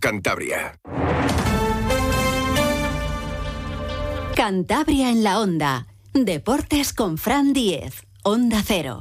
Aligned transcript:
Cantabria. 0.00 0.80
Cantabria 4.34 5.10
en 5.10 5.22
la 5.22 5.38
onda. 5.38 5.86
Deportes 6.12 6.92
con 6.92 7.18
Fran 7.18 7.52
Diez. 7.52 8.02
Onda 8.24 8.64
Cero. 8.66 9.00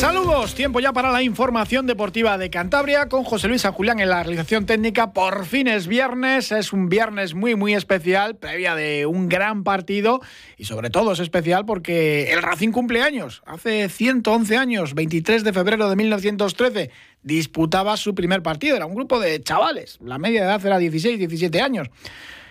Saludos, 0.00 0.54
tiempo 0.54 0.80
ya 0.80 0.94
para 0.94 1.12
la 1.12 1.22
información 1.22 1.86
deportiva 1.86 2.38
de 2.38 2.48
Cantabria 2.48 3.10
con 3.10 3.22
José 3.22 3.48
Luis 3.48 3.60
San 3.60 3.72
Julián 3.74 4.00
en 4.00 4.08
la 4.08 4.22
realización 4.22 4.64
técnica. 4.64 5.12
Por 5.12 5.44
fin 5.44 5.68
es 5.68 5.86
viernes, 5.86 6.52
es 6.52 6.72
un 6.72 6.88
viernes 6.88 7.34
muy 7.34 7.54
muy 7.54 7.74
especial, 7.74 8.36
previa 8.36 8.74
de 8.74 9.04
un 9.04 9.28
gran 9.28 9.62
partido 9.62 10.22
y 10.56 10.64
sobre 10.64 10.88
todo 10.88 11.12
es 11.12 11.18
especial 11.18 11.66
porque 11.66 12.32
el 12.32 12.40
Racing 12.40 12.70
cumple 12.70 13.02
años. 13.02 13.42
Hace 13.44 13.90
111 13.90 14.56
años, 14.56 14.94
23 14.94 15.44
de 15.44 15.52
febrero 15.52 15.90
de 15.90 15.96
1913, 15.96 16.90
disputaba 17.22 17.98
su 17.98 18.14
primer 18.14 18.42
partido. 18.42 18.76
Era 18.76 18.86
un 18.86 18.94
grupo 18.94 19.20
de 19.20 19.42
chavales, 19.42 19.98
la 20.02 20.16
media 20.16 20.44
edad 20.44 20.64
era 20.64 20.78
16, 20.78 21.18
17 21.18 21.60
años 21.60 21.90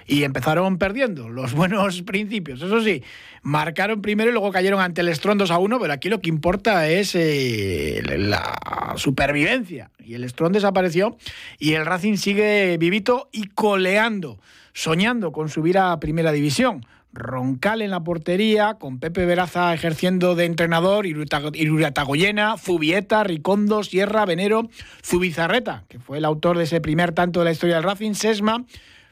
y 0.09 0.23
empezaron 0.23 0.77
perdiendo 0.77 1.29
los 1.29 1.53
buenos 1.55 2.01
principios. 2.01 2.61
Eso 2.61 2.81
sí, 2.81 3.03
marcaron 3.43 4.01
primero 4.01 4.29
y 4.29 4.33
luego 4.33 4.51
cayeron 4.51 4.81
ante 4.81 5.01
el 5.01 5.15
Strong 5.15 5.37
2 5.37 5.51
a 5.51 5.59
1, 5.59 5.79
pero 5.79 5.93
aquí 5.93 6.09
lo 6.09 6.19
que 6.19 6.29
importa 6.29 6.89
es 6.89 7.13
eh, 7.15 8.01
la 8.17 8.93
supervivencia. 8.95 9.91
Y 10.03 10.15
el 10.15 10.27
Strong 10.27 10.53
desapareció 10.53 11.15
y 11.59 11.73
el 11.73 11.85
Racing 11.85 12.15
sigue 12.15 12.77
vivito 12.77 13.29
y 13.31 13.47
coleando, 13.49 14.39
soñando 14.73 15.31
con 15.31 15.49
subir 15.49 15.77
a 15.77 15.99
Primera 15.99 16.31
División. 16.31 16.85
Roncal 17.11 17.81
en 17.81 17.89
la 17.89 18.03
portería, 18.03 18.75
con 18.75 18.99
Pepe 18.99 19.25
Veraza 19.25 19.73
ejerciendo 19.73 20.35
de 20.35 20.45
entrenador, 20.45 21.07
Iruratagoyena, 21.07 22.55
Zubieta, 22.57 23.23
Ricondo, 23.23 23.83
Sierra, 23.83 24.25
Venero, 24.25 24.69
Zubizarreta, 25.03 25.85
que 25.89 25.97
fue 25.97 26.19
el 26.19 26.25
autor 26.25 26.59
de 26.59 26.65
ese 26.65 26.81
primer 26.81 27.11
tanto 27.11 27.39
de 27.39 27.45
la 27.45 27.51
historia 27.51 27.75
del 27.77 27.83
Racing, 27.83 28.13
Sesma, 28.13 28.63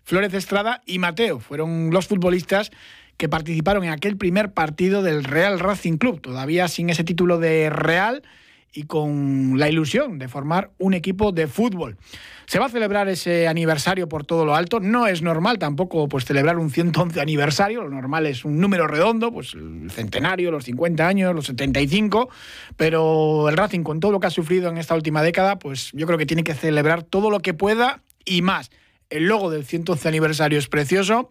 Flores 0.08 0.34
Estrada 0.34 0.82
y 0.86 1.00
Mateo. 1.00 1.42
Fueron 1.42 1.90
los 1.92 2.08
futbolistas 2.08 2.72
que 3.18 3.28
participaron 3.28 3.84
en 3.84 3.90
aquel 3.90 4.16
primer 4.16 4.54
partido 4.54 5.04
del 5.04 5.26
Real 5.26 5.60
Racing 5.60 5.98
Club, 5.98 6.22
todavía 6.22 6.70
sin 6.70 6.90
ese 6.90 7.04
título 7.04 7.40
de 7.40 7.70
Real 7.70 8.24
y 8.72 8.84
con 8.84 9.60
la 9.60 9.68
ilusión 9.68 10.18
de 10.18 10.30
formar 10.30 10.72
un 10.78 10.94
equipo 10.94 11.34
de 11.34 11.48
fútbol. 11.48 11.98
Se 12.46 12.58
va 12.58 12.68
a 12.68 12.70
celebrar 12.70 13.10
ese 13.10 13.50
aniversario 13.50 14.08
por 14.08 14.26
todo 14.26 14.46
lo 14.46 14.56
alto. 14.56 14.80
No 14.80 15.08
es 15.08 15.22
normal 15.22 15.60
tampoco 15.60 16.08
pues 16.08 16.24
celebrar 16.24 16.58
un 16.58 16.70
111 16.70 17.20
aniversario, 17.20 17.82
lo 17.82 17.90
normal 17.90 18.28
es 18.28 18.46
un 18.46 18.62
número 18.62 18.88
redondo, 18.88 19.34
pues 19.34 19.56
el 19.56 19.92
centenario, 19.92 20.52
los 20.52 20.64
50 20.64 21.06
años, 21.06 21.36
los 21.36 21.48
75, 21.48 22.30
pero 22.78 23.50
el 23.50 23.58
Racing 23.58 23.84
con 23.84 24.00
todo 24.00 24.14
lo 24.14 24.22
que 24.22 24.28
ha 24.28 24.30
sufrido 24.32 24.70
en 24.70 24.78
esta 24.78 24.96
última 24.96 25.22
década, 25.22 25.60
pues 25.60 25.92
yo 25.92 26.08
creo 26.08 26.18
que 26.18 26.26
tiene 26.26 26.46
que 26.46 26.54
celebrar 26.54 27.04
todo 27.04 27.30
lo 27.30 27.42
que 27.42 27.54
pueda 27.54 28.04
y 28.24 28.42
más. 28.42 28.72
El 29.10 29.26
logo 29.26 29.50
del 29.50 29.66
111 29.66 30.08
aniversario 30.08 30.60
es 30.60 30.68
precioso 30.68 31.30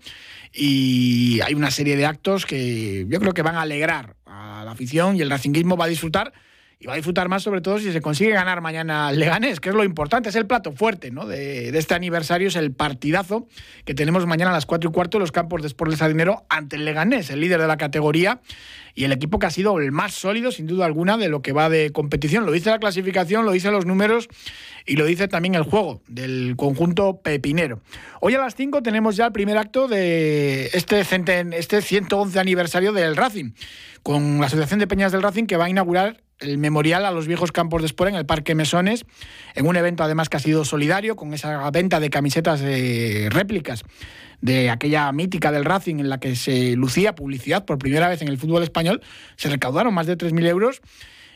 y 0.52 1.40
hay 1.42 1.54
una 1.54 1.70
serie 1.70 1.96
de 1.96 2.06
actos 2.06 2.46
que 2.46 3.06
yo 3.08 3.20
creo 3.20 3.34
que 3.34 3.42
van 3.42 3.56
a 3.56 3.62
alegrar 3.62 4.16
a 4.24 4.62
la 4.64 4.70
afición 4.70 5.16
y 5.16 5.20
el 5.20 5.30
racinguismo 5.30 5.76
va 5.76 5.84
a 5.84 5.88
disfrutar 5.88 6.32
y 6.78 6.86
va 6.86 6.92
a 6.92 6.96
disfrutar 6.96 7.28
más 7.28 7.42
sobre 7.42 7.62
todo 7.62 7.78
si 7.78 7.90
se 7.90 8.02
consigue 8.02 8.32
ganar 8.32 8.60
mañana 8.60 9.08
al 9.08 9.18
Leganés, 9.18 9.60
que 9.60 9.70
es 9.70 9.74
lo 9.74 9.82
importante, 9.82 10.28
es 10.28 10.36
el 10.36 10.46
plato 10.46 10.72
fuerte 10.72 11.10
¿no? 11.10 11.26
de, 11.26 11.68
este 11.70 11.94
aniversario, 11.94 12.48
es 12.48 12.56
el 12.56 12.72
partidazo 12.72 13.48
que 13.86 13.94
tenemos 13.94 14.26
mañana 14.26 14.50
a 14.50 14.54
las 14.54 14.66
4 14.66 14.90
y 14.90 14.92
cuarto 14.92 15.16
en 15.16 15.22
los 15.22 15.32
campos 15.32 15.62
de 15.62 15.68
Sport 15.68 15.92
de 15.92 15.96
Sardinero 15.96 16.44
ante 16.50 16.76
el 16.76 16.84
Leganés, 16.84 17.30
el 17.30 17.40
líder 17.40 17.62
de 17.62 17.66
la 17.66 17.78
categoría 17.78 18.40
y 18.94 19.04
el 19.04 19.12
equipo 19.12 19.38
que 19.38 19.46
ha 19.46 19.50
sido 19.50 19.78
el 19.78 19.90
más 19.90 20.14
sólido, 20.14 20.52
sin 20.52 20.66
duda 20.66 20.84
alguna, 20.84 21.16
de 21.16 21.28
lo 21.28 21.40
que 21.40 21.52
va 21.52 21.68
de 21.68 21.92
competición. 21.92 22.44
Lo 22.44 22.52
dice 22.52 22.70
la 22.70 22.78
clasificación, 22.78 23.44
lo 23.44 23.52
dice 23.52 23.70
los 23.70 23.86
números 23.86 24.28
y 24.86 24.96
lo 24.96 25.04
dice 25.06 25.28
también 25.28 25.54
el 25.54 25.62
juego 25.62 26.02
del 26.08 26.54
conjunto 26.56 27.20
pepinero. 27.22 27.80
Hoy 28.20 28.34
a 28.34 28.38
las 28.38 28.54
5 28.54 28.82
tenemos 28.82 29.16
ya 29.16 29.26
el 29.26 29.32
primer 29.32 29.56
acto 29.56 29.88
de 29.88 30.66
este, 30.72 31.00
este 31.00 31.82
111 31.82 32.38
aniversario 32.38 32.92
del 32.92 33.16
Racing, 33.16 33.52
con 34.02 34.40
la 34.40 34.46
Asociación 34.46 34.78
de 34.78 34.86
Peñas 34.86 35.12
del 35.12 35.22
Racing 35.22 35.44
que 35.44 35.56
va 35.56 35.66
a 35.66 35.70
inaugurar 35.70 36.25
el 36.40 36.58
memorial 36.58 37.04
a 37.04 37.10
los 37.10 37.26
viejos 37.26 37.52
campos 37.52 37.82
de 37.82 37.86
sport 37.86 38.10
en 38.10 38.16
el 38.16 38.26
Parque 38.26 38.54
Mesones, 38.54 39.04
en 39.54 39.66
un 39.66 39.76
evento 39.76 40.02
además 40.02 40.28
que 40.28 40.36
ha 40.36 40.40
sido 40.40 40.64
solidario, 40.64 41.16
con 41.16 41.32
esa 41.34 41.70
venta 41.70 42.00
de 42.00 42.10
camisetas 42.10 42.60
de 42.60 43.28
réplicas 43.30 43.84
de 44.40 44.70
aquella 44.70 45.10
mítica 45.12 45.50
del 45.50 45.64
Racing 45.64 45.96
en 45.96 46.10
la 46.10 46.20
que 46.20 46.36
se 46.36 46.76
lucía 46.76 47.14
publicidad 47.14 47.64
por 47.64 47.78
primera 47.78 48.08
vez 48.08 48.20
en 48.22 48.28
el 48.28 48.38
fútbol 48.38 48.62
español, 48.62 49.02
se 49.36 49.48
recaudaron 49.48 49.94
más 49.94 50.06
de 50.06 50.18
3.000 50.18 50.46
euros 50.46 50.82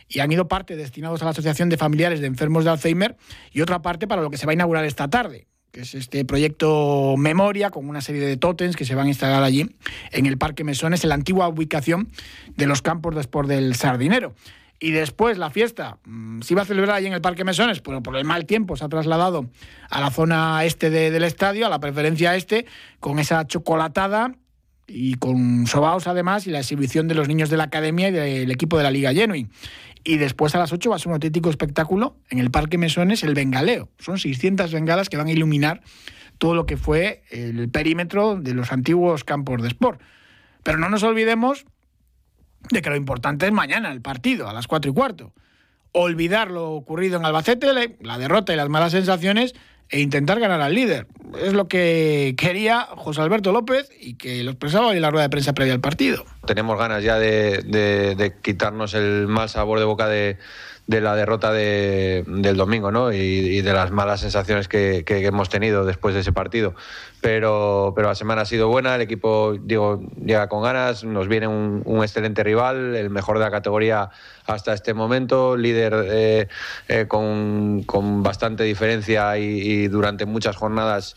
y 0.06 0.20
han 0.20 0.30
ido 0.32 0.48
parte 0.48 0.76
destinados 0.76 1.22
a 1.22 1.24
la 1.24 1.30
Asociación 1.30 1.68
de 1.68 1.76
Familiares 1.76 2.20
de 2.20 2.26
Enfermos 2.26 2.64
de 2.64 2.70
Alzheimer 2.70 3.16
y 3.52 3.62
otra 3.62 3.80
parte 3.80 4.06
para 4.06 4.22
lo 4.22 4.30
que 4.30 4.36
se 4.36 4.44
va 4.44 4.52
a 4.52 4.54
inaugurar 4.54 4.84
esta 4.84 5.08
tarde, 5.08 5.46
que 5.70 5.82
es 5.82 5.94
este 5.94 6.24
proyecto 6.24 7.14
Memoria, 7.16 7.70
con 7.70 7.88
una 7.88 8.00
serie 8.02 8.26
de 8.26 8.36
tótems 8.36 8.76
que 8.76 8.84
se 8.84 8.94
van 8.94 9.06
a 9.06 9.08
instalar 9.08 9.42
allí 9.42 9.74
en 10.10 10.26
el 10.26 10.36
Parque 10.36 10.64
Mesones, 10.64 11.04
en 11.04 11.08
la 11.08 11.14
antigua 11.14 11.48
ubicación 11.48 12.10
de 12.56 12.66
los 12.66 12.82
campos 12.82 13.14
de 13.14 13.22
sport 13.22 13.48
del 13.48 13.74
Sardinero 13.76 14.34
y 14.80 14.92
después 14.92 15.36
la 15.36 15.50
fiesta 15.50 15.98
mm, 16.04 16.40
se 16.40 16.54
iba 16.54 16.62
a 16.62 16.64
celebrar 16.64 16.96
allí 16.96 17.06
en 17.06 17.12
el 17.12 17.20
Parque 17.20 17.44
Mesones, 17.44 17.80
pero 17.80 18.02
por 18.02 18.16
el 18.16 18.24
mal 18.24 18.46
tiempo 18.46 18.76
se 18.76 18.84
ha 18.84 18.88
trasladado 18.88 19.48
a 19.90 20.00
la 20.00 20.10
zona 20.10 20.64
este 20.64 20.88
del 20.88 21.22
estadio, 21.22 21.66
a 21.66 21.68
la 21.68 21.78
preferencia 21.78 22.34
este, 22.34 22.66
con 22.98 23.18
esa 23.18 23.46
chocolatada 23.46 24.34
y 24.88 25.14
con 25.14 25.66
sobaos 25.66 26.06
además 26.06 26.46
y 26.46 26.50
la 26.50 26.60
exhibición 26.60 27.06
de 27.06 27.14
los 27.14 27.28
niños 27.28 27.50
de 27.50 27.58
la 27.58 27.64
academia 27.64 28.08
y 28.08 28.12
del 28.12 28.50
equipo 28.50 28.78
de 28.78 28.84
la 28.84 28.90
Liga 28.90 29.12
Genuine. 29.12 29.50
Y 30.02 30.16
después 30.16 30.54
a 30.54 30.58
las 30.58 30.72
8 30.72 30.88
va 30.88 30.96
a 30.96 30.98
ser 30.98 31.08
un 31.08 31.14
auténtico 31.14 31.50
espectáculo 31.50 32.16
en 32.30 32.38
el 32.38 32.50
Parque 32.50 32.78
Mesones, 32.78 33.22
el 33.22 33.34
bengaleo. 33.34 33.90
Son 33.98 34.18
600 34.18 34.72
bengalas 34.72 35.10
que 35.10 35.18
van 35.18 35.26
a 35.26 35.30
iluminar 35.30 35.82
todo 36.38 36.54
lo 36.54 36.64
que 36.64 36.78
fue 36.78 37.22
el 37.30 37.68
perímetro 37.68 38.36
de 38.36 38.54
los 38.54 38.72
antiguos 38.72 39.24
campos 39.24 39.60
de 39.60 39.68
sport. 39.68 40.00
Pero 40.62 40.78
no 40.78 40.88
nos 40.88 41.02
olvidemos 41.02 41.66
de 42.70 42.82
que 42.82 42.90
lo 42.90 42.96
importante 42.96 43.46
es 43.46 43.52
mañana 43.52 43.90
el 43.92 44.00
partido, 44.00 44.48
a 44.48 44.52
las 44.52 44.66
4 44.66 44.90
y 44.90 44.94
cuarto. 44.94 45.32
Olvidar 45.92 46.50
lo 46.50 46.72
ocurrido 46.72 47.18
en 47.18 47.24
Albacete, 47.24 47.96
la 48.00 48.18
derrota 48.18 48.52
y 48.52 48.56
las 48.56 48.68
malas 48.68 48.92
sensaciones, 48.92 49.54
e 49.88 50.00
intentar 50.00 50.38
ganar 50.38 50.60
al 50.60 50.74
líder. 50.74 51.08
Es 51.42 51.52
lo 51.52 51.66
que 51.66 52.34
quería 52.38 52.86
José 52.94 53.22
Alberto 53.22 53.50
López 53.50 53.90
y 54.00 54.14
que 54.14 54.44
lo 54.44 54.52
expresaba 54.52 54.88
hoy 54.88 54.96
en 54.96 55.02
la 55.02 55.10
rueda 55.10 55.24
de 55.24 55.30
prensa 55.30 55.52
previa 55.52 55.74
al 55.74 55.80
partido. 55.80 56.24
Tenemos 56.46 56.78
ganas 56.78 57.02
ya 57.02 57.18
de 57.18 58.34
quitarnos 58.40 58.94
el 58.94 59.26
mal 59.26 59.48
sabor 59.48 59.80
de 59.80 59.84
boca 59.84 60.06
de, 60.06 60.38
de 60.90 61.00
la 61.00 61.14
derrota 61.14 61.52
de, 61.52 62.24
del 62.26 62.56
domingo 62.56 62.90
¿no? 62.90 63.12
y, 63.12 63.60
de 63.60 63.72
las 63.72 63.92
malas 63.92 64.22
sensaciones 64.22 64.66
que, 64.66 65.04
hemos 65.06 65.48
tenido 65.48 65.84
después 65.84 66.14
de 66.14 66.22
ese 66.22 66.32
partido. 66.32 66.74
Pero, 67.20 67.92
pero 67.94 68.08
la 68.08 68.16
semana 68.16 68.42
ha 68.42 68.44
sido 68.44 68.66
buena, 68.66 68.96
el 68.96 69.00
equipo 69.00 69.54
digo, 69.62 70.02
llega 70.24 70.48
con 70.48 70.64
ganas, 70.64 71.04
nos 71.04 71.28
viene 71.28 71.46
un, 71.46 72.02
excelente 72.02 72.42
rival, 72.42 72.96
el 72.96 73.08
mejor 73.08 73.38
de 73.38 73.44
la 73.44 73.52
categoría 73.52 74.10
hasta 74.46 74.72
este 74.72 74.92
momento, 74.92 75.56
líder 75.56 75.94
eh, 76.08 76.48
eh, 76.88 77.06
con, 77.06 77.84
con, 77.84 78.24
bastante 78.24 78.64
diferencia 78.64 79.38
y 79.38 79.86
durante 79.86 80.26
muchas 80.26 80.56
jornadas 80.56 81.14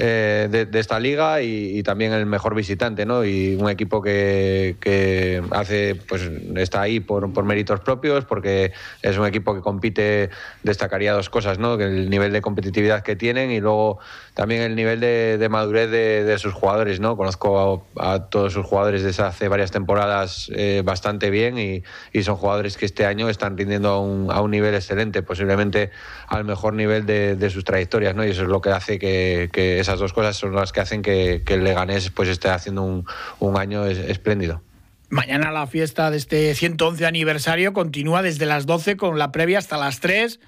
eh, 0.00 0.46
de, 0.48 0.78
esta 0.78 1.00
liga 1.00 1.42
y, 1.42 1.82
también 1.82 2.12
el 2.12 2.24
mejor 2.24 2.54
visitante, 2.54 3.04
¿no? 3.04 3.24
Y 3.24 3.56
un 3.56 3.68
equipo 3.68 4.00
que, 4.00 4.76
que 4.78 5.42
hace, 5.50 5.96
pues 5.96 6.22
está 6.54 6.82
ahí 6.82 7.00
por, 7.00 7.32
por, 7.32 7.42
méritos 7.42 7.80
propios, 7.80 8.24
porque 8.24 8.70
es 9.02 9.18
un 9.18 9.26
equipo 9.26 9.56
que 9.56 9.60
compite, 9.60 10.30
destacaría 10.62 11.12
dos 11.12 11.28
cosas, 11.30 11.58
¿no? 11.58 11.74
El 11.74 12.10
nivel 12.10 12.32
de 12.32 12.40
competitividad 12.40 13.02
que 13.02 13.16
tienen 13.16 13.50
y 13.50 13.58
luego 13.58 13.98
también 14.34 14.62
el 14.62 14.76
nivel 14.76 15.00
de, 15.00 15.48
madurez 15.50 15.90
de, 15.90 16.38
sus 16.38 16.52
jugadores, 16.52 17.00
¿no? 17.00 17.16
Conozco 17.16 17.84
a, 17.96 18.28
todos 18.28 18.52
sus 18.52 18.64
jugadores 18.64 19.02
desde 19.02 19.24
hace 19.24 19.48
varias 19.48 19.72
temporadas 19.72 20.48
eh, 20.54 20.82
bastante 20.84 21.28
bien 21.28 21.58
y, 21.58 21.82
y, 22.12 22.22
son 22.22 22.36
jugadores 22.36 22.76
que 22.76 22.86
este 22.86 23.04
año 23.04 23.28
están 23.28 23.58
rindiendo 23.58 23.88
a 23.88 24.00
un, 24.00 24.30
a 24.30 24.40
un 24.42 24.52
nivel 24.52 24.76
excelente, 24.76 25.22
posiblemente 25.22 25.90
al 26.28 26.44
mejor 26.44 26.74
nivel 26.74 27.04
de, 27.04 27.50
sus 27.50 27.64
trayectorias, 27.64 28.14
¿no? 28.14 28.24
Y 28.24 28.30
eso 28.30 28.42
es 28.42 28.48
lo 28.48 28.60
que 28.60 28.70
hace 28.70 29.00
que, 29.00 29.48
que 29.52 29.80
esas 29.88 30.00
dos 30.00 30.12
cosas 30.12 30.36
son 30.36 30.54
las 30.54 30.70
que 30.70 30.80
hacen 30.80 31.00
que, 31.00 31.42
el 31.46 31.64
Leganés 31.64 32.10
pues 32.10 32.28
esté 32.28 32.50
haciendo 32.50 32.82
un, 32.82 33.56
año 33.56 33.86
espléndido. 33.86 34.60
Mañana 35.08 35.50
la 35.50 35.66
fiesta 35.66 36.10
de 36.10 36.18
este 36.18 36.54
111 36.54 37.06
aniversario 37.06 37.72
continúa 37.72 38.20
desde 38.20 38.44
las 38.44 38.66
12 38.66 38.98
con 38.98 39.18
la 39.18 39.32
previa 39.32 39.58
hasta 39.58 39.78
las 39.78 40.00
3. 40.00 40.40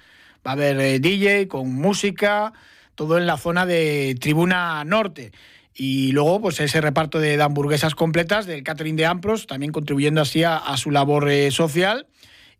Va 0.45 0.51
a 0.51 0.53
haber 0.53 0.79
eh, 0.79 0.99
DJ 0.99 1.47
con 1.47 1.73
música, 1.73 2.53
todo 2.93 3.17
en 3.17 3.25
la 3.25 3.37
zona 3.37 3.65
de 3.65 4.15
Tribuna 4.19 4.83
Norte. 4.83 5.31
Y 5.73 6.11
luego, 6.11 6.39
pues 6.41 6.59
ese 6.59 6.79
reparto 6.79 7.17
de 7.17 7.41
hamburguesas 7.41 7.95
completas 7.95 8.45
del 8.45 8.61
catering 8.61 8.95
de 8.95 9.07
Ampros, 9.07 9.47
también 9.47 9.71
contribuyendo 9.71 10.21
así 10.21 10.43
a, 10.43 10.61
su 10.77 10.91
labor 10.91 11.31
eh, 11.31 11.49
social. 11.49 12.05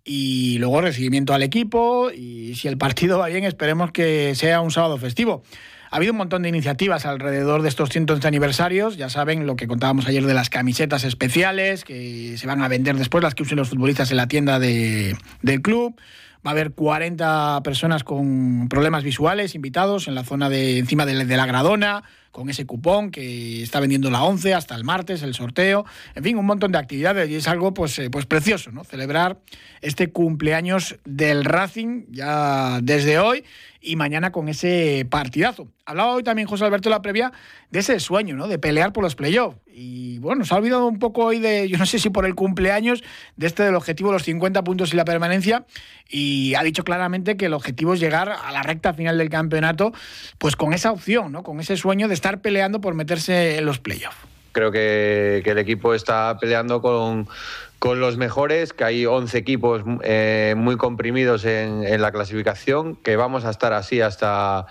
Y 0.03 0.57
luego 0.57 0.81
recibimiento 0.81 1.35
al 1.35 1.43
equipo. 1.43 2.09
Y 2.09 2.55
si 2.55 2.67
el 2.67 2.79
partido 2.79 3.19
va 3.19 3.27
bien, 3.27 3.43
esperemos 3.43 3.91
que 3.91 4.33
sea 4.33 4.61
un 4.61 4.71
sábado 4.71 4.97
festivo. 4.97 5.43
Ha 5.93 5.97
habido 5.97 6.13
un 6.13 6.19
montón 6.19 6.43
de 6.43 6.47
iniciativas 6.47 7.05
alrededor 7.05 7.63
de 7.63 7.67
estos 7.67 7.89
111 7.89 8.25
aniversarios. 8.25 8.95
Ya 8.95 9.09
saben 9.09 9.45
lo 9.45 9.57
que 9.57 9.67
contábamos 9.67 10.07
ayer 10.07 10.25
de 10.25 10.33
las 10.33 10.49
camisetas 10.49 11.03
especiales 11.03 11.83
que 11.83 12.37
se 12.37 12.47
van 12.47 12.61
a 12.61 12.69
vender 12.69 12.95
después, 12.95 13.21
las 13.21 13.35
que 13.35 13.43
usen 13.43 13.57
los 13.57 13.71
futbolistas 13.71 14.09
en 14.09 14.15
la 14.15 14.29
tienda 14.29 14.57
del 14.57 15.61
club. 15.61 15.99
Va 16.47 16.51
a 16.51 16.53
haber 16.53 16.71
40 16.71 17.59
personas 17.61 18.05
con 18.05 18.69
problemas 18.69 19.03
visuales 19.03 19.53
invitados 19.53 20.07
en 20.07 20.15
la 20.15 20.23
zona 20.23 20.49
de 20.49 20.77
encima 20.79 21.05
de, 21.05 21.25
la 21.25 21.45
Gradona, 21.45 22.03
con 22.31 22.49
ese 22.49 22.65
cupón 22.65 23.11
que 23.11 23.61
está 23.61 23.81
vendiendo 23.81 24.09
la 24.09 24.23
11 24.23 24.53
hasta 24.53 24.75
el 24.75 24.85
martes, 24.85 25.21
el 25.23 25.33
sorteo, 25.33 25.85
en 26.15 26.23
fin, 26.23 26.37
un 26.37 26.45
montón 26.45 26.71
de 26.71 26.79
actividades 26.79 27.29
y 27.29 27.35
es 27.35 27.47
algo 27.49 27.73
pues, 27.73 27.99
eh, 27.99 28.09
pues 28.09 28.25
precioso, 28.25 28.71
¿no? 28.71 28.85
Celebrar 28.85 29.39
este 29.81 30.09
cumpleaños 30.09 30.95
del 31.03 31.43
Racing 31.43 32.05
ya 32.09 32.79
desde 32.81 33.19
hoy 33.19 33.43
y 33.81 33.95
mañana 33.95 34.31
con 34.31 34.47
ese 34.47 35.05
partidazo. 35.09 35.67
Hablaba 35.85 36.13
hoy 36.13 36.23
también 36.23 36.47
José 36.47 36.63
Alberto 36.63 36.89
la 36.89 37.01
previa 37.01 37.31
de 37.71 37.79
ese 37.79 37.99
sueño, 37.99 38.35
¿no? 38.35 38.47
De 38.47 38.59
pelear 38.59 38.93
por 38.93 39.03
los 39.03 39.15
playoffs. 39.15 39.57
Y 39.73 40.19
bueno, 40.19 40.45
se 40.45 40.53
ha 40.53 40.57
olvidado 40.57 40.85
un 40.85 40.99
poco 40.99 41.25
hoy 41.25 41.39
de, 41.39 41.67
yo 41.67 41.77
no 41.77 41.85
sé 41.85 41.97
si 41.97 42.09
por 42.11 42.25
el 42.25 42.35
cumpleaños, 42.35 43.03
de 43.35 43.47
este 43.47 43.63
del 43.63 43.75
objetivo 43.75 44.09
de 44.09 44.13
los 44.13 44.23
50 44.23 44.63
puntos 44.63 44.93
y 44.93 44.97
la 44.97 45.05
permanencia. 45.05 45.65
Y 46.07 46.53
ha 46.55 46.63
dicho 46.63 46.83
claramente 46.83 47.37
que 47.37 47.47
el 47.47 47.53
objetivo 47.53 47.95
es 47.95 47.99
llegar 47.99 48.29
a 48.29 48.51
la 48.51 48.61
recta 48.61 48.93
final 48.93 49.17
del 49.17 49.29
campeonato, 49.29 49.91
pues 50.37 50.55
con 50.55 50.73
esa 50.73 50.91
opción, 50.91 51.31
¿no? 51.31 51.41
Con 51.41 51.59
ese 51.59 51.75
sueño 51.75 52.07
de 52.07 52.13
estar 52.13 52.41
peleando 52.41 52.81
por 52.81 52.93
meterse 52.93 53.57
en 53.57 53.65
los 53.65 53.79
playoffs. 53.79 54.17
Creo 54.51 54.71
que, 54.71 55.41
el 55.45 55.57
equipo 55.57 55.93
está 55.93 56.37
peleando 56.37 56.81
con, 56.81 57.27
los 57.89 58.15
mejores, 58.17 58.73
que 58.73 58.83
hay 58.83 59.05
11 59.07 59.37
equipos 59.37 59.83
eh, 60.03 60.53
muy 60.55 60.77
comprimidos 60.77 61.45
en, 61.45 61.83
en, 61.83 62.01
la 62.01 62.11
clasificación, 62.11 62.95
que 62.95 63.15
vamos 63.15 63.43
a 63.43 63.49
estar 63.49 63.73
así 63.73 64.01
hasta 64.01 64.67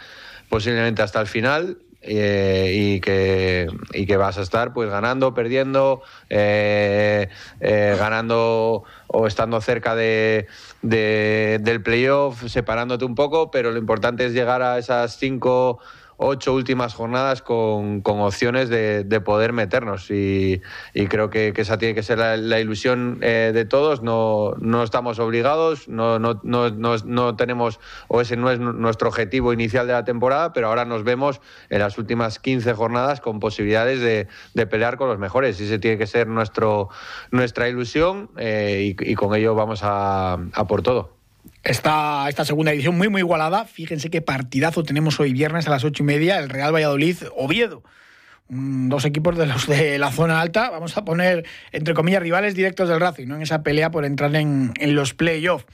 posiblemente 0.48 1.02
hasta 1.02 1.20
el 1.20 1.26
final. 1.26 1.78
Eh, 2.02 2.72
y, 2.74 3.00
que, 3.00 3.68
y 3.92 4.06
que 4.06 4.16
vas 4.16 4.38
a 4.38 4.40
estar 4.40 4.72
pues 4.72 4.88
ganando, 4.88 5.34
perdiendo, 5.34 6.00
eh, 6.30 7.28
ganando 7.60 8.84
o 9.06 9.26
estando 9.26 9.60
cerca 9.60 9.94
de, 9.94 10.46
del 10.80 11.82
playoff, 11.82 12.48
separándote 12.48 13.04
un 13.04 13.14
poco, 13.14 13.50
pero 13.50 13.70
lo 13.70 13.78
importante 13.78 14.24
es 14.24 14.32
llegar 14.32 14.62
a 14.62 14.78
esas 14.78 15.18
cinco 15.18 15.80
ocho 16.22 16.52
últimas 16.52 16.94
jornadas 16.94 17.40
con, 17.40 18.02
opciones 18.05 18.69
de, 18.69 19.22
poder 19.25 19.52
meternos. 19.52 20.11
Y, 20.11 20.61
creo 21.08 21.31
que, 21.31 21.52
esa 21.56 21.78
tiene 21.78 21.94
que 21.94 22.02
ser 22.02 22.19
la, 22.19 22.61
ilusión 22.61 23.19
eh, 23.22 23.52
de 23.55 23.64
todos. 23.64 24.02
No, 24.02 24.52
no 24.58 24.82
estamos 24.82 25.19
obligados, 25.19 25.88
no, 25.88 26.19
no, 26.19 26.40
no, 26.44 26.70
no, 26.70 27.37
tenemos, 27.37 27.81
o 28.08 28.20
ese 28.20 28.37
no 28.37 28.50
es 28.50 28.61
nuestro 28.61 29.08
objetivo 29.08 29.52
inicial 29.52 29.87
de 29.87 29.94
la 29.94 30.05
temporada, 30.05 30.52
pero 30.52 30.69
ahora 30.69 30.84
nos 30.84 31.05
vemos 31.05 31.40
en 31.70 31.81
las 31.81 31.96
últimas 31.96 32.38
15 32.38 32.75
jornadas 32.75 33.20
con 33.20 33.40
posibilidades 33.40 34.00
de, 34.00 34.67
pelear 34.67 34.99
con 34.99 35.08
los 35.08 35.19
mejores. 35.19 35.58
Y 35.61 35.64
ese 35.64 35.78
tiene 35.78 35.96
que 35.96 36.06
ser 36.06 36.26
nuestro, 36.26 36.90
nuestra 37.31 37.69
ilusión 37.69 38.31
eh, 38.37 38.94
y, 38.99 39.14
con 39.14 39.34
ello 39.34 39.55
vamos 39.55 39.81
a 39.82 40.38
por 40.69 40.82
todo 40.82 41.19
esta, 41.62 42.28
esta 42.28 42.44
segunda 42.44 42.72
edición 42.72 42.96
muy, 42.96 43.08
muy 43.08 43.20
igualada. 43.20 43.64
Fíjense 43.64 44.10
qué 44.10 44.20
partidazo 44.20 44.82
tenemos 44.82 45.20
hoy 45.20 45.32
viernes 45.32 45.66
a 45.66 45.70
las 45.70 45.84
ocho 45.84 46.02
y 46.02 46.06
media, 46.06 46.38
el 46.38 46.48
Real 46.48 46.72
Valladolid-Oviedo. 46.72 47.82
Dos 48.48 49.04
equipos 49.04 49.38
de 49.38 49.46
los 49.46 49.68
de 49.68 49.98
la 49.98 50.10
zona 50.10 50.40
alta, 50.40 50.70
vamos 50.70 50.96
a 50.96 51.04
poner, 51.04 51.46
entre 51.70 51.94
comillas, 51.94 52.20
rivales 52.20 52.54
directos 52.54 52.88
del 52.88 52.98
Racing, 52.98 53.28
¿no? 53.28 53.36
en 53.36 53.42
esa 53.42 53.62
pelea 53.62 53.90
por 53.90 54.04
entrar 54.04 54.34
en, 54.34 54.72
en 54.80 54.94
los 54.96 55.14
playoffs. 55.14 55.66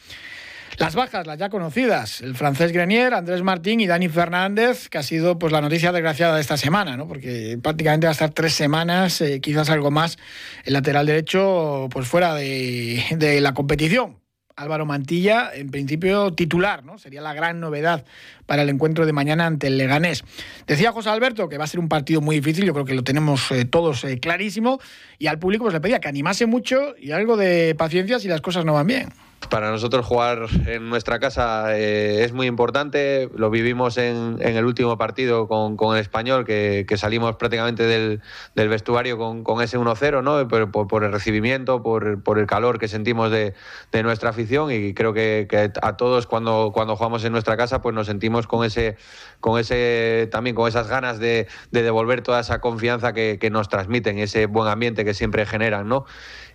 Las 0.79 0.95
bajas, 0.95 1.27
las 1.27 1.39
ya 1.39 1.49
conocidas, 1.49 2.21
el 2.21 2.35
francés 2.35 2.71
Grenier, 2.71 3.15
Andrés 3.15 3.43
Martín 3.43 3.81
y 3.81 3.87
Dani 3.87 4.11
Fernández, 4.11 4.91
que 4.91 4.99
ha 4.99 5.03
sido 5.03 5.39
pues 5.39 5.51
la 5.51 5.63
noticia 5.63 5.91
desgraciada 5.91 6.35
de 6.35 6.43
esta 6.43 6.59
semana, 6.59 6.99
¿no? 6.99 7.09
porque 7.09 7.59
prácticamente 7.63 8.07
va 8.07 8.11
a 8.11 8.13
estar 8.13 8.29
tres 8.29 8.53
semanas, 8.53 9.23
eh, 9.23 9.41
quizás 9.41 9.71
algo 9.71 9.91
más, 9.91 10.19
el 10.65 10.75
lateral 10.75 11.07
derecho 11.07 11.89
pues 11.91 12.07
fuera 12.07 12.35
de, 12.35 13.03
de 13.17 13.41
la 13.41 13.55
competición. 13.55 14.19
Álvaro 14.57 14.87
Mantilla, 14.87 15.51
en 15.55 15.71
principio 15.71 16.33
titular, 16.33 16.83
¿no? 16.83 16.97
Sería 16.97 17.21
la 17.21 17.35
gran 17.35 17.61
novedad 17.61 18.07
para 18.47 18.63
el 18.63 18.71
encuentro 18.71 19.05
de 19.05 19.13
mañana 19.13 19.47
ante 19.47 19.67
el 19.67 19.77
Leganés. 19.77 20.25
Decía 20.67 20.93
José 20.93 21.11
Alberto 21.11 21.49
que 21.51 21.59
va 21.59 21.65
a 21.65 21.67
ser 21.67 21.79
un 21.79 21.91
partido 21.91 22.23
muy 22.23 22.37
difícil, 22.37 22.65
yo 22.65 22.73
creo 22.73 22.87
que 22.87 22.95
lo 22.95 23.05
tenemos 23.05 23.51
eh, 23.53 23.67
todos 23.67 24.05
eh, 24.05 24.19
clarísimo, 24.19 24.81
y 25.19 25.27
al 25.27 25.39
público 25.39 25.65
pues, 25.65 25.75
le 25.75 25.81
pedía 25.81 26.01
que 26.01 26.09
animase 26.09 26.47
mucho 26.47 26.97
y 26.99 27.11
algo 27.11 27.37
de 27.37 27.75
paciencia 27.75 28.19
si 28.19 28.29
las 28.29 28.41
cosas 28.41 28.65
no 28.65 28.73
van 28.73 28.87
bien. 28.87 29.09
Para 29.51 29.71
nosotros 29.71 30.05
jugar 30.05 30.47
en 30.67 30.89
nuestra 30.89 31.21
casa 31.21 31.77
eh, 31.77 32.25
es 32.25 32.33
muy 32.33 32.47
importante. 32.47 33.31
Lo 33.37 33.49
vivimos 33.49 33.97
en, 33.97 34.39
el 34.41 34.65
último 34.65 34.99
partido 34.99 35.47
con, 35.47 35.77
el 35.95 36.01
español, 36.01 36.45
que, 36.45 36.85
salimos 36.97 37.37
prácticamente 37.37 37.85
del, 37.85 38.21
vestuario 38.55 39.19
con, 39.19 39.63
ese 39.63 39.79
1-0, 39.79 40.23
¿no? 40.23 40.49
Por, 40.89 41.05
el 41.05 41.13
recibimiento, 41.13 41.83
por, 41.83 42.39
el 42.39 42.47
calor 42.47 42.79
que 42.79 42.89
sentimos 42.89 43.31
de, 43.31 43.55
nuestra 44.03 44.31
afición. 44.31 44.73
Y 44.73 44.95
creo 44.95 45.13
que, 45.13 45.47
a 45.81 45.97
todos 45.97 46.27
cuando, 46.27 46.73
cuando 46.75 46.97
jugamos 46.97 47.25
en 47.25 47.33
nuestra 47.33 47.57
casa, 47.57 47.81
pues 47.83 47.95
nos 47.95 48.07
sentimos 48.07 48.47
con 48.47 48.65
ese, 48.65 48.97
con 49.41 49.61
ese 49.61 50.29
también 50.33 50.57
con 50.57 50.67
esas 50.67 50.89
ganas 50.89 51.21
de, 51.21 51.47
devolver 51.71 52.23
toda 52.23 52.41
esa 52.41 52.61
confianza 52.61 53.13
que, 53.13 53.39
que, 53.41 53.51
nos 53.51 53.69
transmiten, 53.69 54.19
ese 54.19 54.47
buen 54.47 54.69
ambiente 54.69 55.05
que 55.05 55.15
siempre 55.15 55.47
generan, 55.47 55.89
¿no? 55.89 56.05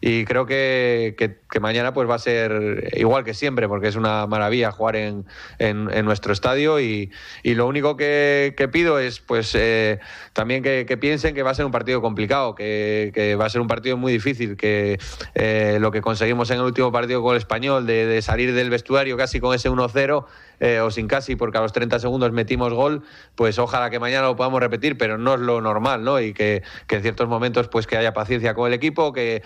y 0.01 0.25
creo 0.25 0.47
que, 0.47 1.15
que, 1.15 1.59
mañana 1.59 1.93
pues 1.93 2.09
va 2.09 2.15
a 2.15 2.19
ser 2.19 2.51
igual 2.93 3.23
que 3.23 3.33
siempre 3.33 3.67
porque 3.67 3.87
es 3.87 3.95
una 3.95 4.27
maravilla 4.27 4.71
jugar 4.71 4.95
en, 4.95 5.25
en, 5.59 6.05
nuestro 6.05 6.33
estadio 6.33 6.79
y, 6.79 7.11
y, 7.43 7.55
lo 7.55 7.67
único 7.67 7.97
que, 7.97 8.53
que 8.57 8.67
pido 8.67 8.99
es 8.99 9.19
pues 9.19 9.53
eh, 9.55 9.99
también 10.33 10.63
que, 10.63 10.85
piensen 10.97 11.35
que 11.35 11.43
va 11.43 11.51
a 11.51 11.55
ser 11.55 11.65
un 11.65 11.71
partido 11.71 12.01
complicado, 12.01 12.55
que, 12.55 13.35
va 13.39 13.45
a 13.45 13.49
ser 13.49 13.61
un 13.61 13.67
partido 13.67 13.97
muy 13.97 14.11
difícil, 14.11 14.57
que 14.57 14.99
eh, 15.35 15.77
lo 15.79 15.91
que 15.91 16.01
conseguimos 16.01 16.49
en 16.51 16.57
el 16.57 16.63
último 16.63 16.91
partido 16.91 17.21
con 17.21 17.33
el 17.33 17.37
español 17.37 17.85
de, 17.85 18.05
de 18.05 18.21
salir 18.21 18.53
del 18.53 18.69
vestuario 18.69 19.17
casi 19.17 19.39
con 19.39 19.55
ese 19.55 19.69
1-0 19.69 20.25
eh, 20.61 20.79
o 20.79 20.91
sin 20.91 21.07
casi, 21.07 21.35
porque 21.35 21.57
a 21.57 21.61
los 21.61 21.73
30 21.73 21.97
segundos 21.97 22.31
metimos 22.31 22.71
gol, 22.71 23.01
pues 23.33 23.57
ojalá 23.57 23.89
que 23.89 23.99
mañana 23.99 24.27
lo 24.27 24.35
podamos 24.35 24.59
repetir, 24.59 24.95
pero 24.95 25.17
no 25.17 25.33
es 25.33 25.39
lo 25.39 25.59
normal, 25.59 26.03
¿no? 26.03 26.21
Y 26.21 26.33
que, 26.33 26.61
en 26.87 27.01
ciertos 27.01 27.27
momentos 27.27 27.67
pues 27.67 27.87
que 27.87 27.97
haya 27.97 28.13
paciencia 28.13 28.53
con 28.53 28.67
el 28.67 28.73
equipo, 28.75 29.11
que, 29.11 29.41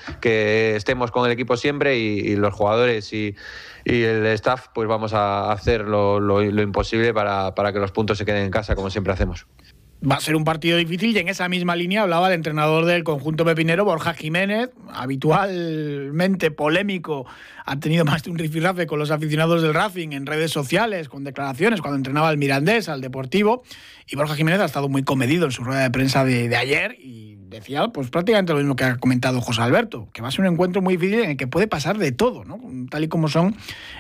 estemos 0.76 1.12
con 1.12 1.26
el 1.26 1.32
equipo 1.32 1.56
siempre 1.56 1.98
y, 1.98 2.36
los 2.36 2.54
jugadores 2.54 3.14
y, 3.14 3.34
el 3.86 4.26
staff 4.26 4.68
pues 4.74 4.90
vamos 4.90 5.14
a 5.14 5.54
hacer 5.54 5.86
lo, 5.86 6.44
imposible 6.44 7.14
para, 7.14 7.56
para 7.56 7.72
que 7.72 7.80
los 7.80 7.94
puntos 7.94 8.18
se 8.18 8.26
queden 8.26 8.44
en 8.44 8.52
casa, 8.52 8.76
como 8.76 8.90
siempre 8.90 9.14
hacemos 9.14 9.48
va 10.10 10.16
a 10.16 10.20
ser 10.20 10.36
un 10.36 10.44
partido 10.44 10.78
difícil 10.78 11.16
y 11.16 11.20
en 11.20 11.28
esa 11.28 11.50
misma 11.50 11.76
línea 11.76 12.04
hablaba 12.04 12.28
el 12.28 12.34
entrenador 12.34 12.86
del 12.86 13.04
conjunto 13.04 13.44
pepinero, 13.44 13.86
Borja 13.86 14.14
Jiménez, 14.14 14.70
habitualmente 14.94 16.52
polémico, 16.52 17.26
ha 17.66 17.80
tenido 17.80 18.06
más 18.06 18.24
de 18.24 18.32
un 18.32 18.38
rifirrafe 18.38 18.86
con 18.86 19.00
los 19.00 19.12
aficionados 19.12 19.62
del 19.62 19.74
Racing 19.74 20.10
en 20.12 20.26
redes 20.26 20.52
sociales, 20.52 21.10
con 21.10 21.24
declaraciones 21.24 21.82
cuando 21.82 21.98
entrenaba 21.98 22.30
al 22.30 22.38
Mirandés, 22.38 22.90
al 22.90 23.02
Deportivo, 23.02 23.64
y 24.08 24.16
Borja 24.16 24.36
Jiménez 24.36 24.60
ha 24.60 24.66
estado 24.66 24.90
muy 24.90 25.04
comedido 25.04 25.46
en 25.46 25.52
su 25.52 25.64
rueda 25.64 25.82
de 25.82 25.92
prensa 25.92 26.24
de, 26.24 26.56
ayer 26.56 26.96
decía 27.56 27.88
pues 27.90 28.10
prácticamente 28.10 28.54
lo 28.54 28.60
mismo 28.60 28.76
que 28.76 28.84
ha 28.84 28.98
comentado 28.98 29.42
José 29.42 29.62
Alberto, 29.62 30.08
que 30.14 30.22
va 30.22 30.28
a 30.28 30.32
ser 30.32 30.42
un 30.42 30.54
encuentro 30.54 30.82
muy 30.82 30.98
difícil 30.98 31.24
en 31.24 31.32
el 31.32 31.38
que 31.38 31.48
puede 31.48 31.68
pasar 31.68 31.98
de 31.98 32.12
todo, 32.12 32.46
¿no? 32.46 32.60
tal 32.90 33.04
y 33.04 33.08
como 33.08 33.28
son 33.28 33.56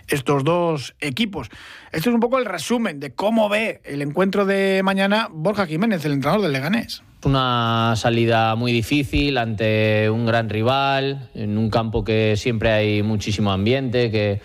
estos 0.07 0.43
dos 0.43 0.95
equipos. 0.99 1.49
Esto 1.91 2.09
es 2.09 2.13
un 2.13 2.19
poco 2.19 2.37
el 2.37 2.45
resumen 2.45 2.99
de 2.99 3.13
cómo 3.13 3.49
ve 3.49 3.81
el 3.83 4.01
encuentro 4.01 4.45
de 4.45 4.81
mañana 4.83 5.29
Borja 5.31 5.65
Jiménez, 5.65 6.03
el 6.05 6.13
entrenador 6.13 6.43
del 6.43 6.53
Leganés. 6.53 7.03
Una 7.23 7.95
salida 7.95 8.55
muy 8.55 8.71
difícil 8.71 9.37
ante 9.37 10.09
un 10.09 10.25
gran 10.25 10.49
rival, 10.49 11.29
en 11.33 11.57
un 11.57 11.69
campo 11.69 12.03
que 12.03 12.35
siempre 12.37 12.71
hay 12.71 13.01
muchísimo 13.01 13.51
ambiente, 13.51 14.11
que 14.11 14.41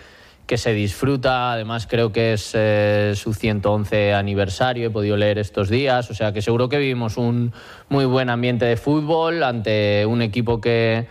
que 0.51 0.57
se 0.57 0.73
disfruta. 0.73 1.53
Además, 1.53 1.87
creo 1.87 2.11
que 2.11 2.33
es 2.33 2.51
eh, 2.55 3.13
su 3.15 3.33
111 3.33 4.13
aniversario, 4.13 4.87
he 4.87 4.89
podido 4.89 5.15
leer 5.15 5.39
estos 5.39 5.69
días. 5.69 6.11
O 6.11 6.13
sea 6.13 6.33
que 6.33 6.41
seguro 6.41 6.67
que 6.67 6.77
vivimos 6.77 7.15
un 7.15 7.53
muy 7.87 8.03
buen 8.03 8.29
ambiente 8.29 8.65
de 8.65 8.75
fútbol 8.75 9.43
ante 9.43 10.05
un 10.05 10.21
equipo 10.21 10.59
que, 10.59 11.07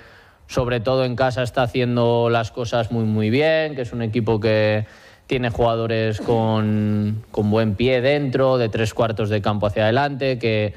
sobre 0.46 0.80
todo 0.80 1.06
en 1.06 1.16
casa, 1.16 1.42
está 1.42 1.62
haciendo 1.62 2.28
las 2.28 2.50
cosas 2.50 2.92
muy, 2.92 3.04
muy 3.04 3.30
bien, 3.30 3.74
que 3.74 3.80
es 3.80 3.94
un 3.94 4.02
equipo 4.02 4.40
que 4.40 4.84
tiene 5.26 5.48
jugadores 5.48 6.20
con, 6.20 7.24
con 7.30 7.50
buen 7.50 7.76
pie 7.76 8.02
dentro, 8.02 8.58
de 8.58 8.68
tres 8.68 8.92
cuartos 8.92 9.30
de 9.30 9.40
campo 9.40 9.68
hacia 9.68 9.84
adelante, 9.84 10.38
que, 10.38 10.74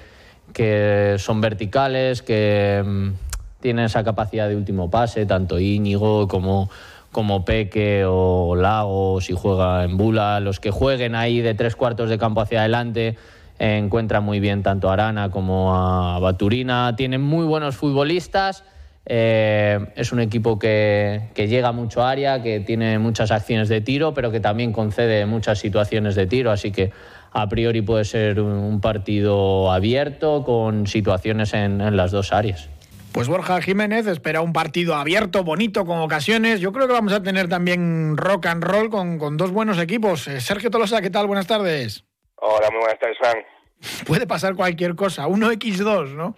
que 0.53 1.17
son 1.19 1.41
verticales, 1.41 2.21
que 2.21 2.81
mm, 2.81 3.09
tienen 3.59 3.83
esa 3.83 4.05
capacidad 4.05 4.47
de 4.47 4.55
último 4.55 4.89
pase, 4.89 5.25
tanto 5.25 5.59
Íñigo 5.59 6.29
como 6.29 6.69
como 7.13 7.45
Peque 7.45 8.03
o 8.05 8.57
Lago, 8.57 9.21
si 9.21 9.31
juega 9.31 9.85
en 9.85 9.95
Bula, 9.95 10.41
los 10.41 10.59
que 10.59 10.71
jueguen 10.71 11.15
ahí 11.15 11.39
de 11.39 11.53
tres 11.53 11.77
cuartos 11.77 12.09
de 12.09 12.17
campo 12.17 12.41
hacia 12.41 12.59
adelante, 12.59 13.15
encuentran 13.59 14.25
muy 14.25 14.41
bien 14.41 14.63
tanto 14.63 14.89
a 14.89 14.93
Arana 14.93 15.31
como 15.31 15.73
a 15.73 16.19
Baturina. 16.19 16.95
Tienen 16.97 17.21
muy 17.21 17.45
buenos 17.45 17.77
futbolistas. 17.77 18.65
Eh, 19.05 19.79
es 19.95 20.11
un 20.11 20.19
equipo 20.19 20.59
que, 20.59 21.29
que, 21.33 21.47
llega 21.47 21.71
mucho 21.71 22.03
a 22.03 22.09
área, 22.09 22.41
que 22.41 22.61
tiene 22.61 22.99
muchas 22.99 23.31
acciones 23.31 23.69
de 23.69 23.81
tiro, 23.81 24.13
pero 24.13 24.31
que 24.31 24.39
también 24.39 24.71
concede 24.71 25.25
muchas 25.25 25.59
situaciones 25.59 26.15
de 26.15 26.25
tiro. 26.25 26.51
Así 26.51 26.71
que 26.71 26.91
a 27.31 27.47
priori 27.47 27.81
puede 27.81 28.05
ser 28.05 28.39
un 28.39 28.79
partido 28.81 29.71
abierto 29.71 30.43
con 30.43 30.87
situaciones 30.87 31.53
en 31.53 31.95
las 31.95 32.11
dos 32.11 32.31
áreas. 32.31 32.69
Pues 33.13 33.29
Borja 33.29 33.61
Jiménez 33.61 34.07
espera 34.07 34.41
un 34.41 34.53
partido 34.53 34.95
abierto, 34.95 35.43
bonito, 35.43 35.85
con 35.85 35.99
ocasiones. 35.99 36.59
Yo 36.59 36.71
creo 36.71 36.87
que 36.87 36.93
vamos 36.93 37.13
a 37.13 37.21
tener 37.21 37.47
también 37.47 38.17
rock 38.17 38.47
and 38.47 38.63
roll 38.63 38.89
con, 38.89 39.19
con 39.19 39.37
dos 39.37 39.51
buenos 39.51 39.79
equipos. 39.79 40.27
Eh, 40.27 40.41
Sergio 40.41 40.71
Tolosa, 40.71 40.99
¿qué 40.99 41.11
tal? 41.11 41.27
Buenas 41.27 41.45
tardes. 41.45 42.03
Hola, 42.37 42.69
muy 42.71 42.79
buenas 42.79 42.97
tardes, 42.97 43.17
Fran. 43.19 43.45
Puede 44.07 44.25
pasar 44.25 44.55
cualquier 44.55 44.95
cosa, 44.95 45.27
1x2, 45.27 46.15
¿no? 46.15 46.35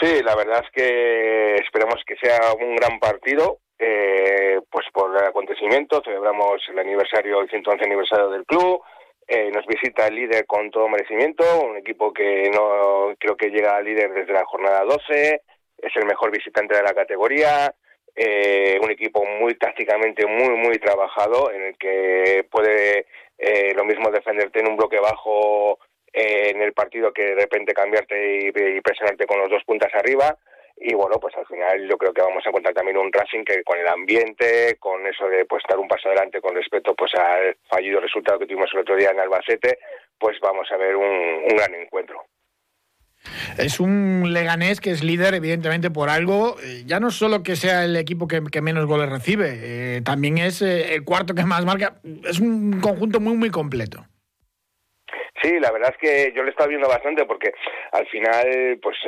Sí, 0.00 0.22
la 0.24 0.34
verdad 0.36 0.64
es 0.64 0.70
que 0.72 1.56
esperamos 1.56 2.02
que 2.06 2.16
sea 2.16 2.54
un 2.58 2.76
gran 2.76 2.98
partido. 2.98 3.58
Eh, 3.78 4.58
pues 4.70 4.86
por 4.94 5.14
el 5.14 5.24
acontecimiento, 5.26 6.00
celebramos 6.02 6.62
el 6.70 6.78
aniversario, 6.78 7.42
el 7.42 7.50
111 7.50 7.84
aniversario 7.84 8.30
del 8.30 8.46
club. 8.46 8.80
Eh, 9.28 9.50
nos 9.52 9.66
visita 9.66 10.06
el 10.06 10.14
líder 10.14 10.46
con 10.46 10.70
todo 10.70 10.88
merecimiento, 10.88 11.44
un 11.62 11.76
equipo 11.76 12.10
que 12.12 12.50
no 12.50 13.14
creo 13.18 13.36
que 13.36 13.50
llega 13.50 13.76
al 13.76 13.84
líder 13.84 14.12
desde 14.12 14.32
la 14.32 14.44
jornada 14.46 14.82
12, 14.84 15.42
es 15.82 15.96
el 15.96 16.06
mejor 16.06 16.30
visitante 16.30 16.76
de 16.76 16.82
la 16.82 16.94
categoría, 16.94 17.74
eh, 18.14 18.78
un 18.82 18.90
equipo 18.90 19.24
muy 19.24 19.54
tácticamente 19.54 20.26
muy 20.26 20.56
muy 20.56 20.78
trabajado 20.78 21.50
en 21.52 21.62
el 21.62 21.78
que 21.78 22.44
puede 22.50 23.06
eh, 23.38 23.72
lo 23.74 23.84
mismo 23.84 24.10
defenderte 24.10 24.60
en 24.60 24.68
un 24.68 24.76
bloque 24.76 24.98
bajo 24.98 25.78
eh, 26.12 26.50
en 26.50 26.60
el 26.60 26.72
partido 26.72 27.12
que 27.12 27.22
de 27.22 27.34
repente 27.36 27.72
cambiarte 27.72 28.48
y, 28.48 28.80
presionarte 28.80 29.26
con 29.26 29.38
los 29.38 29.48
dos 29.48 29.62
puntas 29.64 29.94
arriba. 29.94 30.36
Y 30.76 30.94
bueno 30.94 31.20
pues 31.20 31.36
al 31.36 31.46
final 31.46 31.88
yo 31.88 31.96
creo 31.96 32.12
que 32.12 32.22
vamos 32.22 32.44
a 32.44 32.48
encontrar 32.48 32.74
también 32.74 32.96
un 32.96 33.12
Racing 33.12 33.44
que 33.44 33.62
con 33.62 33.78
el 33.78 33.86
ambiente 33.86 34.76
con 34.78 35.06
eso 35.06 35.28
de 35.28 35.44
pues 35.44 35.62
dar 35.68 35.78
un 35.78 35.88
paso 35.88 36.08
adelante 36.08 36.40
con 36.40 36.54
respecto 36.54 36.94
pues 36.94 37.14
al 37.14 37.56
fallido 37.68 38.00
resultado 38.00 38.38
que 38.38 38.46
tuvimos 38.46 38.70
el 38.72 38.80
otro 38.80 38.96
día 38.96 39.10
en 39.10 39.20
Albacete 39.20 39.78
pues 40.18 40.40
vamos 40.40 40.66
a 40.72 40.78
ver 40.78 40.96
un 40.96 41.46
gran 41.48 41.74
encuentro 41.74 42.24
es 43.58 43.80
un 43.80 44.32
Leganés 44.32 44.80
que 44.80 44.90
es 44.90 45.02
líder, 45.02 45.34
evidentemente, 45.34 45.90
por 45.90 46.08
algo. 46.08 46.56
Eh, 46.62 46.82
ya 46.86 47.00
no 47.00 47.10
solo 47.10 47.42
que 47.42 47.56
sea 47.56 47.84
el 47.84 47.96
equipo 47.96 48.26
que, 48.28 48.60
menos 48.60 48.86
goles 48.86 49.08
recibe, 49.08 49.50
eh, 49.52 50.02
también 50.02 50.38
es 50.38 50.62
eh, 50.62 50.94
el 50.94 51.04
cuarto 51.04 51.34
que 51.34 51.44
más 51.44 51.64
marca. 51.64 52.00
Es 52.24 52.40
un 52.40 52.80
conjunto 52.80 53.20
muy, 53.20 53.36
muy 53.36 53.50
completo. 53.50 54.04
Sí, 55.42 55.58
la 55.58 55.72
verdad 55.72 55.94
es 55.94 55.96
que 55.96 56.32
yo 56.34 56.42
le 56.42 56.48
he 56.48 56.50
estado 56.50 56.68
viendo 56.68 56.86
bastante 56.86 57.24
porque 57.24 57.52
al 57.92 58.06
final, 58.08 58.78
pues 58.82 58.98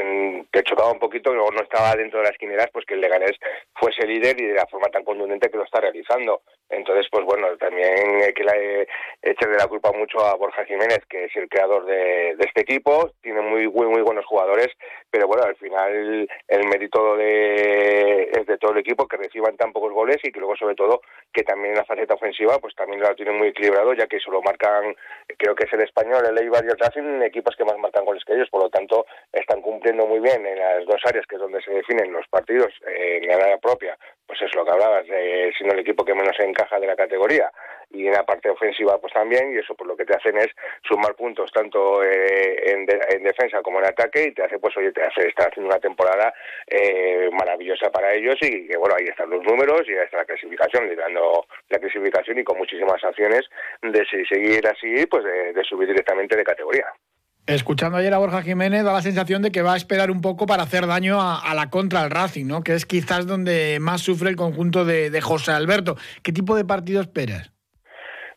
te 0.50 0.62
chocaba 0.62 0.90
un 0.90 0.98
poquito, 0.98 1.34
luego 1.34 1.50
no 1.50 1.62
estaba 1.62 1.94
dentro 1.94 2.20
de 2.20 2.26
las 2.26 2.38
quineras, 2.38 2.68
pues 2.72 2.86
que 2.86 2.94
el 2.94 3.02
Leganés 3.02 3.32
fuese 3.74 4.06
líder 4.06 4.40
y 4.40 4.46
de 4.46 4.54
la 4.54 4.66
forma 4.66 4.88
tan 4.88 5.04
contundente 5.04 5.50
que 5.50 5.58
lo 5.58 5.64
está 5.64 5.80
realizando. 5.80 6.40
Entonces, 6.72 7.06
pues 7.10 7.24
bueno, 7.26 7.48
también 7.58 8.22
hay 8.24 8.32
que 8.32 8.88
echarle 9.20 9.56
la 9.58 9.66
culpa 9.66 9.92
mucho 9.92 10.24
a 10.24 10.34
Borja 10.36 10.64
Jiménez, 10.64 11.00
que 11.08 11.26
es 11.26 11.36
el 11.36 11.48
creador 11.48 11.84
de, 11.84 12.30
este 12.38 12.62
equipo, 12.62 13.12
tiene 13.20 13.42
muy, 13.42 13.68
muy, 13.68 13.86
muy 13.86 14.00
buenos 14.00 14.24
jugadores, 14.24 14.68
pero 15.10 15.26
bueno, 15.26 15.44
al 15.44 15.54
final 15.56 16.26
el 16.48 16.68
mérito 16.68 17.16
de, 17.16 18.30
es 18.32 18.46
de 18.46 18.56
todo 18.56 18.72
el 18.72 18.78
equipo 18.78 19.06
que 19.06 19.18
reciban 19.18 19.56
tan 19.56 19.72
pocos 19.72 19.92
goles 19.92 20.16
y 20.22 20.32
que 20.32 20.40
luego 20.40 20.56
sobre 20.56 20.74
todo 20.74 21.02
que 21.32 21.42
también 21.42 21.74
la 21.74 21.84
faceta 21.84 22.14
ofensiva 22.14 22.58
pues 22.58 22.74
también 22.74 23.00
lo 23.00 23.14
tiene 23.14 23.32
muy 23.32 23.48
equilibrado, 23.48 23.92
ya 23.92 24.06
que 24.06 24.18
solo 24.18 24.40
marcan, 24.40 24.96
creo 25.36 25.54
que 25.54 25.64
es 25.64 25.72
el 25.74 25.82
español, 25.82 26.24
el 26.26 26.38
Eibar 26.38 26.64
y 26.64 26.68
el 26.68 26.78
Racing, 26.78 27.22
equipos 27.22 27.54
que 27.54 27.64
más 27.64 27.78
marcan 27.78 28.06
goles 28.06 28.24
que 28.24 28.32
ellos, 28.32 28.48
por 28.50 28.62
lo 28.62 28.70
tanto 28.70 29.04
están 29.30 29.60
cumpliendo 29.60 30.06
muy 30.06 30.20
bien 30.20 30.46
en 30.46 30.58
las 30.58 30.86
dos 30.86 31.00
áreas 31.04 31.26
que 31.26 31.36
es 31.36 31.40
donde 31.40 31.62
se 31.62 31.72
definen 31.72 32.12
los 32.12 32.26
partidos, 32.28 32.72
en 32.86 33.28
la 33.28 33.44
área 33.44 33.58
propia, 33.58 33.98
pues 34.26 34.40
es 34.40 34.54
lo 34.54 34.64
que 34.64 34.70
hablabas, 34.70 35.06
de, 35.06 35.52
siendo 35.56 35.74
el 35.74 35.80
equipo 35.80 36.04
que 36.04 36.14
menos 36.14 36.38
encaja 36.62 36.80
de 36.80 36.86
la 36.86 36.96
categoría 36.96 37.50
y 37.90 38.06
en 38.06 38.12
la 38.12 38.24
parte 38.24 38.48
ofensiva 38.48 38.98
pues 38.98 39.12
también 39.12 39.52
y 39.52 39.58
eso 39.58 39.74
pues 39.74 39.86
lo 39.86 39.96
que 39.96 40.04
te 40.04 40.14
hacen 40.14 40.36
es 40.38 40.48
sumar 40.82 41.14
puntos 41.14 41.50
tanto 41.52 42.02
eh, 42.02 42.72
en, 42.72 42.86
defensa 42.86 43.62
como 43.62 43.80
en 43.80 43.86
ataque 43.86 44.28
y 44.28 44.32
te 44.32 44.42
hace 44.42 44.58
pues 44.58 44.76
oye 44.76 44.92
te 44.92 45.02
hace 45.02 45.28
estar 45.28 45.48
haciendo 45.48 45.70
una 45.70 45.80
temporada 45.80 46.32
eh, 46.66 47.28
maravillosa 47.32 47.90
para 47.90 48.12
ellos 48.14 48.36
y 48.40 48.66
que 48.66 48.76
bueno 48.76 48.94
ahí 48.98 49.06
están 49.06 49.30
los 49.30 49.42
números 49.44 49.82
y 49.86 49.92
ahí 49.92 50.04
está 50.04 50.18
la 50.18 50.24
clasificación 50.24 50.88
liderando 50.88 51.46
la 51.68 51.78
clasificación 51.78 52.38
y 52.38 52.44
con 52.44 52.58
muchísimas 52.58 53.02
acciones 53.04 53.42
de 53.82 54.04
seguir 54.06 54.66
así 54.66 55.06
pues 55.06 55.24
de 55.24 55.64
subir 55.64 55.88
directamente 55.88 56.36
de 56.36 56.44
categoría. 56.44 56.86
Escuchando 57.46 57.98
ayer 57.98 58.14
a 58.14 58.18
Borja 58.18 58.42
Jiménez, 58.42 58.84
da 58.84 58.92
la 58.92 59.02
sensación 59.02 59.42
de 59.42 59.50
que 59.50 59.62
va 59.62 59.74
a 59.74 59.76
esperar 59.76 60.12
un 60.12 60.20
poco 60.20 60.46
para 60.46 60.62
hacer 60.62 60.86
daño 60.86 61.20
a, 61.20 61.52
la 61.54 61.70
contra 61.70 62.02
del 62.02 62.12
Racing, 62.12 62.46
¿no? 62.46 62.62
Que 62.62 62.74
es 62.74 62.86
quizás 62.86 63.26
donde 63.26 63.78
más 63.80 64.00
sufre 64.00 64.30
el 64.30 64.36
conjunto 64.36 64.84
de, 64.84 65.10
de 65.10 65.20
José 65.20 65.50
Alberto. 65.50 65.96
¿Qué 66.22 66.32
tipo 66.32 66.54
de 66.54 66.64
partido 66.64 67.00
esperas? 67.00 67.50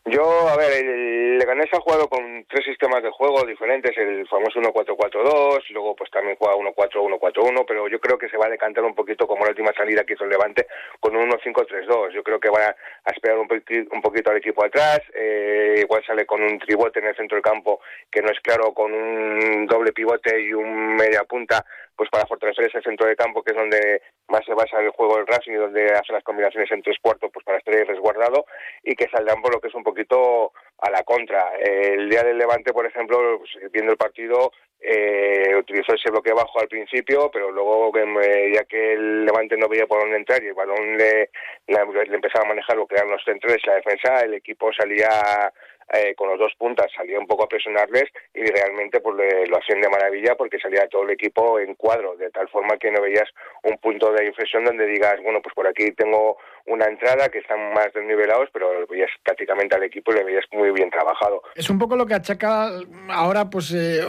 Yo, 0.08 0.22
a 0.22 0.56
ver, 0.56 0.72
el 0.72 1.36
Leganés 1.36 1.66
ha 1.72 1.80
jugado 1.80 2.08
con 2.08 2.44
tres 2.48 2.64
sistemas 2.64 3.02
de 3.02 3.10
juego 3.10 3.44
diferentes, 3.44 3.90
el 3.98 4.24
famoso 4.28 4.60
1-4-4-2, 4.60 5.64
luego 5.70 5.96
pues 5.96 6.08
también 6.12 6.36
juega 6.36 6.54
1-4-1-4-1, 6.54 7.64
pero 7.66 7.88
yo 7.88 7.98
creo 7.98 8.16
que 8.16 8.28
se 8.28 8.36
va 8.36 8.46
a 8.46 8.50
decantar 8.50 8.84
un 8.84 8.94
poquito 8.94 9.26
como 9.26 9.44
la 9.44 9.50
última 9.50 9.72
salida 9.72 10.04
que 10.04 10.14
hizo 10.14 10.22
el 10.22 10.30
Levante 10.30 10.68
con 11.00 11.16
un 11.16 11.28
1-5-3-2. 11.28 12.12
Yo 12.12 12.22
creo 12.22 12.38
que 12.38 12.50
va 12.50 12.76
a 13.04 13.10
esperar 13.10 13.36
un, 13.36 13.48
un 13.90 14.00
poquito 14.00 14.30
al 14.30 14.36
equipo 14.36 14.64
atrás, 14.64 15.00
eh, 15.12 15.80
igual 15.82 16.04
sale 16.06 16.24
con 16.24 16.40
un 16.40 16.56
tribote 16.60 17.00
en 17.00 17.06
el 17.06 17.16
centro 17.16 17.34
del 17.34 17.42
campo 17.42 17.80
que 18.08 18.22
no 18.22 18.30
es 18.30 18.38
claro, 18.38 18.72
con 18.74 18.92
un 18.92 19.66
doble 19.66 19.92
pivote 19.92 20.40
y 20.40 20.52
un 20.52 20.94
media 20.94 21.24
punta 21.24 21.64
pues 21.96 22.10
para 22.10 22.26
fortalecer 22.26 22.66
ese 22.66 22.82
centro 22.82 23.06
de 23.06 23.16
campo 23.16 23.42
que 23.42 23.52
es 23.52 23.56
donde 23.56 24.02
más 24.28 24.44
se 24.44 24.54
basa 24.54 24.80
el 24.80 24.90
juego 24.90 25.16
del 25.16 25.26
Racing 25.26 25.52
y 25.52 25.56
donde 25.56 25.92
hace 25.92 26.12
las 26.12 26.24
combinaciones 26.24 26.70
en 26.70 26.82
tres 26.82 26.96
cuartos 27.00 27.30
pues 27.32 27.44
para 27.44 27.58
estar 27.58 27.74
resguardado 27.74 28.46
y 28.82 28.94
que 28.94 29.08
saldrán 29.08 29.40
por 29.42 29.54
lo 29.54 29.60
que 29.60 29.68
es 29.68 29.74
un 29.74 29.84
poquito 29.84 30.52
a 30.78 30.90
la 30.90 31.02
contra. 31.02 31.56
El 31.58 32.08
día 32.08 32.22
del 32.22 32.38
Levante, 32.38 32.72
por 32.72 32.86
ejemplo, 32.86 33.38
pues, 33.38 33.72
viendo 33.72 33.92
el 33.92 33.98
partido, 33.98 34.52
eh, 34.80 35.56
utilizó 35.56 35.94
ese 35.94 36.10
bloque 36.10 36.32
bajo 36.32 36.60
al 36.60 36.68
principio, 36.68 37.30
pero 37.32 37.50
luego, 37.50 37.90
eh, 38.20 38.52
ya 38.54 38.64
que 38.64 38.92
el 38.92 39.24
Levante 39.24 39.56
no 39.56 39.68
veía 39.68 39.86
por 39.86 40.00
dónde 40.00 40.16
entrar 40.16 40.42
y 40.42 40.48
el 40.48 40.54
balón 40.54 40.96
le, 40.96 41.30
le, 41.66 42.14
empezaba 42.14 42.44
a 42.44 42.48
manejar 42.48 42.76
lo 42.76 42.86
que 42.86 42.96
eran 42.96 43.10
los 43.10 43.24
centros, 43.24 43.56
la 43.66 43.76
defensa, 43.76 44.20
el 44.20 44.34
equipo 44.34 44.70
salía 44.72 45.52
eh, 45.92 46.14
con 46.14 46.28
los 46.28 46.38
dos 46.38 46.52
puntas 46.58 46.86
salía 46.94 47.18
un 47.18 47.26
poco 47.26 47.44
a 47.44 47.48
presionarles 47.48 48.04
y 48.34 48.44
realmente 48.44 49.00
pues 49.00 49.48
lo 49.48 49.56
hacían 49.56 49.80
de 49.80 49.88
maravilla 49.88 50.34
porque 50.34 50.58
salía 50.58 50.88
todo 50.88 51.02
el 51.04 51.10
equipo 51.10 51.60
en 51.60 51.74
cuadro, 51.74 52.16
de 52.16 52.30
tal 52.30 52.48
forma 52.48 52.76
que 52.76 52.90
no 52.90 53.00
veías 53.00 53.28
un 53.62 53.78
punto 53.78 54.12
de 54.12 54.26
inflexión 54.26 54.64
donde 54.64 54.86
digas, 54.86 55.22
bueno, 55.22 55.40
pues 55.40 55.54
por 55.54 55.66
aquí 55.66 55.92
tengo 55.92 56.38
una 56.66 56.86
entrada 56.86 57.28
que 57.28 57.38
están 57.38 57.72
más 57.72 57.92
desnivelados, 57.94 58.48
pero 58.52 58.86
veías 58.88 59.10
prácticamente 59.22 59.76
al 59.76 59.84
equipo 59.84 60.12
y 60.12 60.16
le 60.16 60.24
veías 60.24 60.44
muy 60.52 60.70
bien 60.70 60.90
trabajado. 60.90 61.42
Es 61.54 61.70
un 61.70 61.78
poco 61.78 61.96
lo 61.96 62.06
que 62.06 62.14
achaca 62.14 62.70
ahora 63.08 63.48
pues 63.50 63.72
eh, 63.72 64.00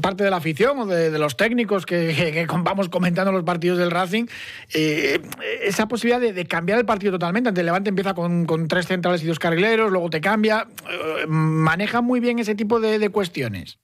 parte 0.00 0.24
de 0.24 0.30
la 0.30 0.36
afición 0.36 0.78
o 0.78 0.86
de, 0.86 1.18
los 1.18 1.36
técnicos 1.36 1.86
que, 1.86 2.46
vamos 2.58 2.88
comentando 2.88 3.32
los 3.32 3.44
partidos 3.44 3.78
del 3.78 3.90
Racing, 3.90 4.26
eh, 4.74 5.18
esa 5.62 5.88
posibilidad 5.88 6.20
de, 6.20 6.46
cambiar 6.46 6.78
el 6.78 6.86
partido 6.86 7.12
totalmente. 7.12 7.48
Ante 7.48 7.60
el 7.60 7.66
Levante 7.66 7.90
empieza 7.90 8.14
con, 8.14 8.46
con 8.46 8.68
tres 8.68 8.86
centrales 8.86 9.22
y 9.22 9.26
dos 9.26 9.38
carrileros, 9.38 9.90
luego 9.90 10.10
te 10.10 10.20
cambia 10.20 10.66
maneja 11.26 12.00
muy 12.00 12.20
bien 12.20 12.38
ese 12.38 12.54
tipo 12.54 12.80
de, 12.80 13.08
cuestiones. 13.10 13.78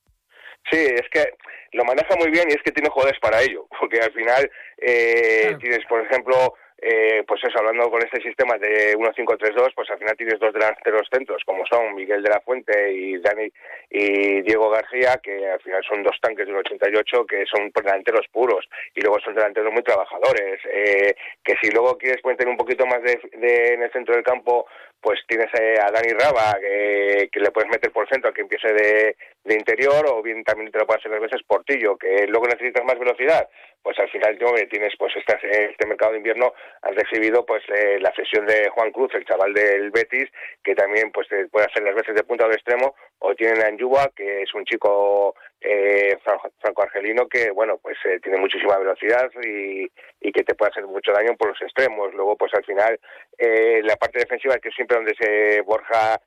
Sí, 0.70 0.78
es 0.78 1.08
que 1.10 1.32
lo 1.72 1.84
maneja 1.84 2.16
muy 2.16 2.30
bien 2.30 2.48
y 2.48 2.54
es 2.54 2.62
que 2.64 2.72
tiene 2.72 2.90
jugadores 2.90 3.18
para 3.20 3.42
ello, 3.42 3.66
porque 3.80 4.00
al 4.00 4.12
final 4.12 4.50
eh, 4.78 5.56
tienes, 5.60 5.84
por 5.88 6.00
ejemplo, 6.04 6.54
eh, 6.82 7.24
pues 7.26 7.42
eso, 7.44 7.58
hablando 7.58 7.90
con 7.90 8.02
este 8.02 8.22
sistema 8.22 8.56
de 8.56 8.96
1-5-3-2, 8.96 9.72
pues 9.74 9.90
al 9.90 9.98
final 9.98 10.16
tienes 10.16 10.38
dos 10.38 10.52
delanteros 10.52 11.08
centros, 11.12 11.42
como 11.44 11.66
son 11.66 11.94
Miguel 11.94 12.22
de 12.22 12.30
la 12.30 12.40
Fuente 12.40 12.92
y 12.92 13.18
Dani 13.18 13.52
y 13.90 14.40
Diego 14.42 14.70
García, 14.70 15.20
que 15.22 15.46
al 15.46 15.60
final 15.60 15.82
son 15.86 16.02
dos 16.02 16.16
tanques 16.20 16.46
del 16.46 16.56
88 16.56 17.26
que 17.26 17.44
son 17.46 17.70
delanteros 17.74 18.26
puros 18.32 18.66
y 18.94 19.00
luego 19.02 19.20
son 19.20 19.34
delanteros 19.34 19.72
muy 19.72 19.82
trabajadores. 19.82 20.60
Eh, 20.72 21.14
que 21.44 21.54
si 21.60 21.70
luego 21.70 21.98
quieres 21.98 22.22
tener 22.22 22.48
un 22.48 22.56
poquito 22.56 22.86
más 22.86 23.02
de, 23.02 23.20
en 23.32 23.82
el 23.82 23.92
centro 23.92 24.14
del 24.14 24.24
campo, 24.24 24.66
pues 25.00 25.20
tienes 25.26 25.48
eh, 25.58 25.76
a 25.80 25.90
Dani 25.90 26.12
Raba, 26.12 26.58
que, 26.60 27.40
le 27.40 27.50
puedes 27.50 27.70
meter 27.70 27.90
por 27.90 28.08
centro, 28.08 28.32
que 28.32 28.42
empiece 28.42 28.72
de, 28.72 29.16
de 29.44 29.54
interior, 29.54 30.06
o 30.08 30.22
bien 30.22 30.44
también 30.44 30.70
te 30.70 30.78
lo 30.78 30.86
puedes 30.86 31.04
hacer 31.04 31.16
a 31.16 31.20
veces 31.20 31.42
Portillo, 31.46 31.96
que 31.96 32.26
luego 32.26 32.46
necesitas 32.46 32.84
más 32.84 32.98
velocidad 32.98 33.48
pues 33.82 33.98
al 33.98 34.10
final 34.10 34.38
tienes 34.70 34.92
pues 34.98 35.12
este, 35.16 35.38
este 35.70 35.86
mercado 35.86 36.12
de 36.12 36.18
invierno 36.18 36.52
has 36.82 36.94
recibido 36.94 37.44
pues 37.46 37.62
eh, 37.68 37.98
la 38.00 38.12
cesión 38.14 38.46
de 38.46 38.68
Juan 38.68 38.92
Cruz 38.92 39.12
el 39.14 39.24
chaval 39.24 39.54
del 39.54 39.90
Betis 39.90 40.28
que 40.62 40.74
también 40.74 41.10
pues 41.12 41.28
puede 41.50 41.66
hacer 41.66 41.82
las 41.82 41.94
veces 41.94 42.14
de 42.14 42.24
punta 42.24 42.46
o 42.46 42.48
de 42.48 42.56
extremo 42.56 42.94
o 43.20 43.34
tienen 43.34 43.62
a 43.62 43.68
Anjua 43.68 44.10
que 44.14 44.42
es 44.42 44.54
un 44.54 44.64
chico 44.64 45.34
eh, 45.60 46.16
franco-argelino 46.58 47.28
que 47.28 47.50
bueno 47.50 47.78
pues 47.78 47.96
eh, 48.04 48.18
tiene 48.22 48.38
muchísima 48.38 48.78
velocidad 48.78 49.30
y, 49.42 49.90
y, 50.20 50.32
que 50.32 50.42
te 50.42 50.54
puede 50.54 50.70
hacer 50.70 50.86
mucho 50.86 51.12
daño 51.12 51.36
por 51.36 51.48
los 51.48 51.62
extremos. 51.62 52.14
Luego 52.14 52.36
pues 52.36 52.52
al 52.54 52.64
final 52.64 52.98
eh, 53.38 53.80
la 53.84 53.96
parte 53.96 54.20
defensiva 54.20 54.58
que 54.58 54.70
siempre 54.70 54.96
donde 54.96 55.14
se 55.14 55.60
Borja 55.62 56.20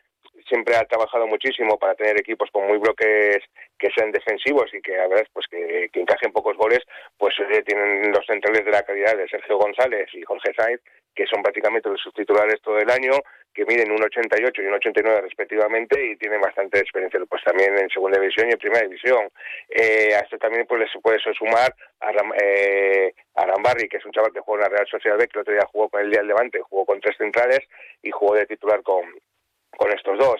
siempre 0.47 0.75
ha 0.75 0.85
trabajado 0.85 1.27
muchísimo 1.27 1.77
para 1.77 1.95
tener 1.95 2.19
equipos 2.19 2.50
con 2.51 2.67
muy 2.67 2.77
bloques 2.77 3.39
que 3.77 3.89
sean 3.95 4.12
defensivos 4.12 4.73
y 4.73 4.81
que 4.81 5.00
a 5.00 5.07
ver 5.07 5.27
pues 5.33 5.47
que, 5.47 5.89
encajen 5.93 6.31
pocos 6.31 6.57
goles, 6.57 6.79
pues 7.17 7.35
eh, 7.39 7.63
tienen 7.63 8.12
los 8.12 8.25
centrales 8.25 8.65
de 8.65 8.71
la 8.71 8.83
calidad 8.83 9.17
de 9.17 9.27
Sergio 9.27 9.57
González 9.57 10.07
y 10.13 10.23
Jorge 10.23 10.53
Sainz, 10.55 10.81
que 11.15 11.25
son 11.27 11.41
prácticamente 11.43 11.89
los 11.89 12.01
subtitulares 12.01 12.62
todo 12.62 12.79
el 12.79 12.89
año, 12.89 13.12
que 13.53 13.65
miden 13.65 13.91
un 13.91 14.03
88 14.03 14.62
y 14.62 14.65
un 14.65 14.73
89 14.73 15.21
respectivamente 15.21 16.03
y 16.03 16.15
tienen 16.17 16.41
bastante 16.41 16.79
experiencia 16.79 17.19
pues 17.29 17.43
también 17.43 17.77
en 17.77 17.89
segunda 17.89 18.19
división 18.19 18.50
y 18.50 18.53
en 18.53 18.57
primera 18.57 18.88
división. 18.88 19.29
Eh, 19.69 20.15
a 20.15 20.19
esto 20.19 20.38
también 20.38 20.65
pues 20.65 20.91
se 20.91 21.00
puede 21.00 21.19
sumar 21.19 21.73
a, 22.00 22.12
eh, 22.41 23.13
a 23.35 23.45
Rambarri, 23.45 23.88
que 23.88 23.97
es 23.97 24.05
un 24.05 24.12
chaval 24.12 24.33
que 24.33 24.39
juega 24.39 24.65
en 24.65 24.71
la 24.71 24.77
Real 24.77 24.88
Sociedad 24.89 25.17
B, 25.17 25.27
que 25.27 25.38
el 25.38 25.41
otro 25.41 25.53
día 25.53 25.69
jugó 25.71 25.89
con 25.89 26.01
el 26.01 26.09
Día 26.09 26.19
del 26.19 26.29
Levante, 26.29 26.62
jugó 26.62 26.85
con 26.85 27.00
tres 27.00 27.15
centrales 27.17 27.59
y 28.01 28.09
jugó 28.12 28.35
de 28.35 28.47
titular 28.47 28.81
con, 28.81 29.03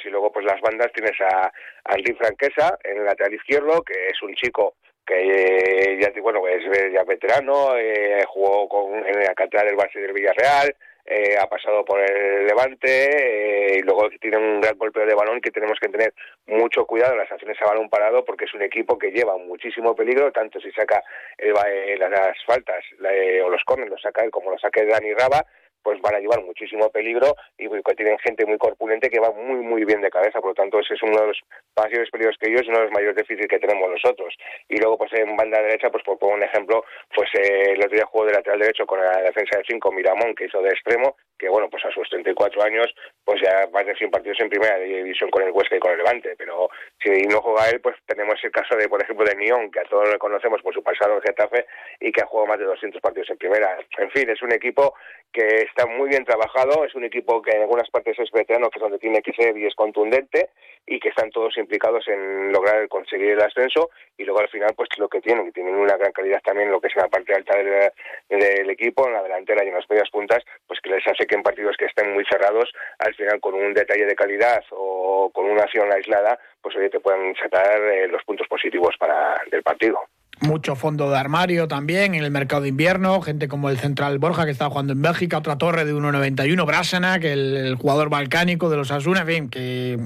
Y 0.04 0.10
luego, 0.10 0.32
pues 0.32 0.46
las 0.46 0.62
bandas 0.62 0.92
tienes 0.94 1.20
a, 1.22 1.52
Aldi 1.86 2.14
Franquesa 2.14 2.78
en 2.84 2.98
el 2.98 3.06
lateral 3.06 3.34
izquierdo, 3.34 3.82
que 3.84 4.08
es 4.08 4.22
un 4.22 4.34
chico 4.36 4.76
que 5.06 5.16
eh, 5.20 6.00
ya 6.00 6.22
bueno 6.22 6.48
es 6.48 6.64
ya 6.94 7.04
veterano, 7.04 7.76
eh, 7.78 8.24
jugó 8.26 8.70
con, 8.70 9.06
en 9.06 9.20
la 9.20 9.34
cantera 9.34 9.66
del 9.66 9.76
Barça 9.76 10.00
del 10.00 10.14
Villarreal, 10.14 10.74
eh, 11.06 11.36
ha 11.38 11.48
pasado 11.48 11.84
por 11.84 12.00
el 12.00 12.46
Levante 12.46 13.76
y 13.78 13.82
luego 13.82 14.10
tiene 14.22 14.38
un 14.38 14.62
gran 14.62 14.78
golpeo 14.78 15.06
de 15.06 15.14
balón 15.14 15.42
que 15.42 15.52
tenemos 15.52 15.78
que 15.78 15.90
tener 15.90 16.14
mucho 16.48 16.86
cuidado 16.86 17.12
en 17.12 17.20
las 17.20 17.32
acciones 17.32 17.62
a 17.62 17.66
balón 17.66 17.90
parado 17.90 18.24
porque 18.24 18.46
es 18.46 18.54
un 18.54 18.62
equipo 18.62 18.98
que 18.98 19.12
lleva 19.12 19.38
muchísimo 19.38 19.94
peligro, 19.94 20.32
tanto 20.32 20.62
si 20.62 20.72
saca 20.72 21.04
las 21.38 22.46
faltas 22.46 22.86
o 23.02 23.50
los 23.50 23.64
corners, 23.66 23.92
lo 23.92 23.98
saca 23.98 24.24
él 24.24 24.32
como 24.32 24.52
lo 24.52 24.58
saque 24.58 24.86
Dani 24.86 25.14
Raba, 25.14 25.46
pues 25.84 26.02
van 26.02 26.16
a 26.16 26.20
llevar 26.20 26.42
muchísimo 26.44 26.90
peligro 26.90 27.36
y 27.58 27.70
que 27.70 27.96
tienen 27.96 28.18
gente 28.20 28.46
muy 28.46 28.58
corpulente 28.58 29.10
que 29.10 29.20
va 29.20 29.32
muy 29.32 29.62
muy 29.62 29.86
bien 29.86 30.02
de 30.02 30.10
cabeza, 30.10 30.40
por 30.40 30.52
lo 30.52 30.56
tanto 30.56 30.80
ese 30.80 30.94
es 30.94 31.04
uno 31.04 31.20
de 31.20 31.28
los 31.28 31.40
mayores 31.76 32.10
peligros 32.10 32.38
que 32.40 32.50
ellos 32.50 32.64
y 32.66 32.70
uno 32.70 32.80
de 32.80 32.86
los 32.86 32.94
mayores 32.94 33.16
déficits 33.16 33.48
que 33.48 33.60
tenemos 33.60 33.90
nosotros. 33.90 34.34
Y 34.70 34.78
luego 34.78 34.98
pues 34.98 35.12
en 35.14 35.36
banda 35.36 35.62
derecha, 35.62 35.90
pues 35.90 36.04
por 36.04 36.18
poner 36.18 36.38
un 36.38 36.44
ejemplo, 36.44 36.84
pues 37.16 37.30
eh, 37.36 37.74
el 37.74 37.80
otro 37.80 37.96
día 37.96 38.06
jugó 38.06 38.26
de 38.26 38.34
lateral 38.34 38.60
derecho 38.60 38.86
con 38.86 39.00
la 39.00 39.22
defensa 39.22 39.58
de 39.58 39.66
5 39.68 39.92
Miramón, 39.92 40.36
que 40.36 40.46
hizo 40.46 40.62
de 40.62 40.70
extremo, 40.70 41.18
que 41.38 41.50
bueno, 41.50 41.70
pues 41.70 41.84
a 41.86 41.92
sus 41.92 42.10
34 42.10 42.64
años, 42.64 42.94
pues 43.26 43.42
ya 43.42 43.68
más 43.72 43.86
de 43.86 43.96
100 43.96 44.12
partidos 44.12 44.40
en 44.40 44.50
primera 44.50 44.78
división 44.78 45.30
con 45.30 45.44
el 45.44 45.52
Huesca 45.52 45.76
y 45.76 45.80
con 45.80 45.92
el 45.92 45.98
Levante, 45.98 46.36
pero 46.38 46.70
si 47.02 47.10
no 47.28 47.42
juega 47.42 47.70
él, 47.70 47.82
pues 47.82 47.96
tenemos 48.06 48.36
el 48.44 48.52
caso 48.52 48.76
de, 48.76 48.88
por 48.88 49.02
ejemplo, 49.02 49.26
de 49.26 49.36
Nión, 49.36 49.70
que 49.72 49.82
a 49.82 49.84
todos 49.84 50.10
le 50.10 50.18
conocemos 50.18 50.62
por 50.62 50.74
su 50.74 50.82
pasado 50.82 51.16
en 51.16 51.22
Getafe 51.22 51.66
y 52.00 52.12
que 52.12 52.22
ha 52.22 52.28
jugado 52.28 52.48
más 52.48 52.60
de 52.60 52.66
200 52.66 53.02
partidos 53.02 53.30
en 53.30 53.38
primera. 53.38 53.78
En 53.98 54.12
fin, 54.12 54.30
es 54.30 54.42
un 54.42 54.54
equipo 54.54 54.96
que 55.32 55.64
está 55.76 55.88
muy 55.88 56.08
bien 56.08 56.24
trabajado, 56.24 56.86
es 56.86 56.94
un 56.94 57.04
equipo 57.04 57.42
que 57.42 57.50
en 57.52 57.62
algunas 57.62 57.90
partes 57.90 58.18
es 58.20 58.30
veterano, 58.32 58.70
que 58.70 58.78
es 58.78 58.82
donde 58.82 59.00
tiene 59.00 59.24
que 59.24 59.34
ser 59.34 59.58
y 59.58 59.66
es 59.66 59.74
contundente, 59.74 60.52
y 60.86 61.00
que 61.00 61.10
están 61.10 61.32
todos 61.32 61.58
implicados 61.58 62.08
en 62.08 62.52
lograr 62.52 62.88
conseguir 62.88 63.32
el 63.32 63.42
ascenso, 63.42 63.90
y 64.16 64.24
luego 64.24 64.42
al 64.42 64.50
final 64.50 64.74
pues 64.76 64.90
lo 65.00 65.10
que 65.10 65.20
tienen, 65.20 65.46
que 65.46 65.54
tienen 65.54 65.74
una 65.74 65.98
gran 65.98 66.12
calidad 66.12 66.42
también 66.44 66.70
lo 66.70 66.80
que 66.80 66.88
es 66.88 66.96
en 66.96 67.02
la 67.02 67.10
parte 67.10 67.34
alta 67.34 67.58
del, 67.58 68.70
equipo, 68.70 69.08
en 69.08 69.14
la 69.14 69.24
delantera 69.24 69.64
y 69.64 69.70
en 69.70 69.74
las 69.74 69.90
medias 69.90 70.10
puntas, 70.12 70.44
pues 70.68 70.80
que 70.80 70.92
les 70.92 71.08
hace 71.08 71.26
que 71.26 71.36
en 71.36 71.44
partidos 71.44 71.76
que 71.78 71.86
estén 71.86 72.14
muy 72.14 72.26
cerrados, 72.26 72.72
al 73.00 73.16
final 73.16 73.40
con 73.40 73.56
un 73.56 73.74
detalle 73.74 74.06
de 74.06 74.16
calidad 74.16 74.64
o 74.72 75.32
con 75.34 75.46
una 75.46 75.64
acción 75.64 75.92
aislada, 75.92 76.38
pues 76.62 76.76
oye, 76.76 76.90
te 76.90 77.00
pueden 77.00 77.36
sacar 77.36 77.82
eh, 77.82 78.08
los 78.08 78.24
puntos 78.24 78.48
positivos 78.48 78.96
para 79.00 79.42
del 79.50 79.64
partido 79.64 80.00
mucho 80.42 80.76
fondo 80.76 81.10
de 81.10 81.18
armario 81.18 81.68
también 81.68 82.16
en 82.16 82.24
el 82.24 82.32
mercado 82.32 82.64
de 82.64 82.70
invierno, 82.70 83.22
gente 83.22 83.48
como 83.48 83.70
el 83.70 83.78
central 83.78 84.20
Borja 84.20 84.46
que 84.46 84.52
está 84.52 84.70
jugando 84.70 84.94
en 84.94 85.02
Bélgica, 85.02 85.38
otra 85.38 85.58
torre 85.58 85.86
de 85.86 85.94
1.91, 85.94 86.66
Brasana, 86.66 87.20
que 87.20 87.34
el, 87.34 87.56
el, 87.56 87.76
jugador 87.76 88.10
balcánico 88.10 88.70
de 88.70 88.78
los 88.78 88.92
Asuna, 88.92 89.22
en 89.22 89.28
fin, 89.28 89.50
que, 89.50 90.00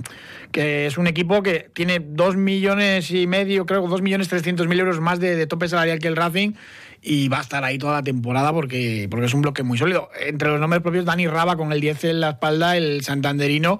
que 0.51 0.85
es 0.85 0.97
un 0.97 1.07
equipo 1.07 1.41
que 1.41 1.69
tiene 1.73 1.99
2 1.99 2.37
millones 2.37 3.11
y 3.11 3.27
medio, 3.27 3.65
creo, 3.65 3.87
2 3.87 4.01
millones 4.01 4.27
300 4.27 4.67
mil 4.67 4.79
euros 4.79 4.99
más 4.99 5.19
de, 5.19 5.47
tope 5.47 5.67
salarial 5.67 5.99
que 5.99 6.07
el 6.07 6.15
Racing 6.15 6.53
y 7.01 7.29
va 7.29 7.39
a 7.39 7.41
estar 7.41 7.63
ahí 7.63 7.77
toda 7.77 7.93
la 7.93 8.03
temporada 8.03 8.51
porque, 8.51 9.07
porque 9.09 9.27
es 9.27 9.33
un 9.33 9.41
bloque 9.41 9.63
muy 9.63 9.77
sólido. 9.77 10.09
Entre 10.19 10.49
los 10.49 10.59
nombres 10.59 10.81
propios, 10.81 11.05
Dani 11.05 11.27
Raba 11.27 11.55
con 11.55 11.71
el 11.71 11.79
10 11.79 12.03
en 12.05 12.19
la 12.19 12.31
espalda, 12.31 12.75
el 12.75 13.03
santanderino, 13.03 13.79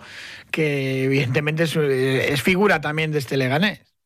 que 0.52 1.06
evidentemente 1.06 1.64
es, 1.64 1.76
es 1.76 2.42
figura 2.42 2.80
también 2.80 3.12
de 3.12 3.20
este 3.20 3.38
Leganés. 3.38 3.97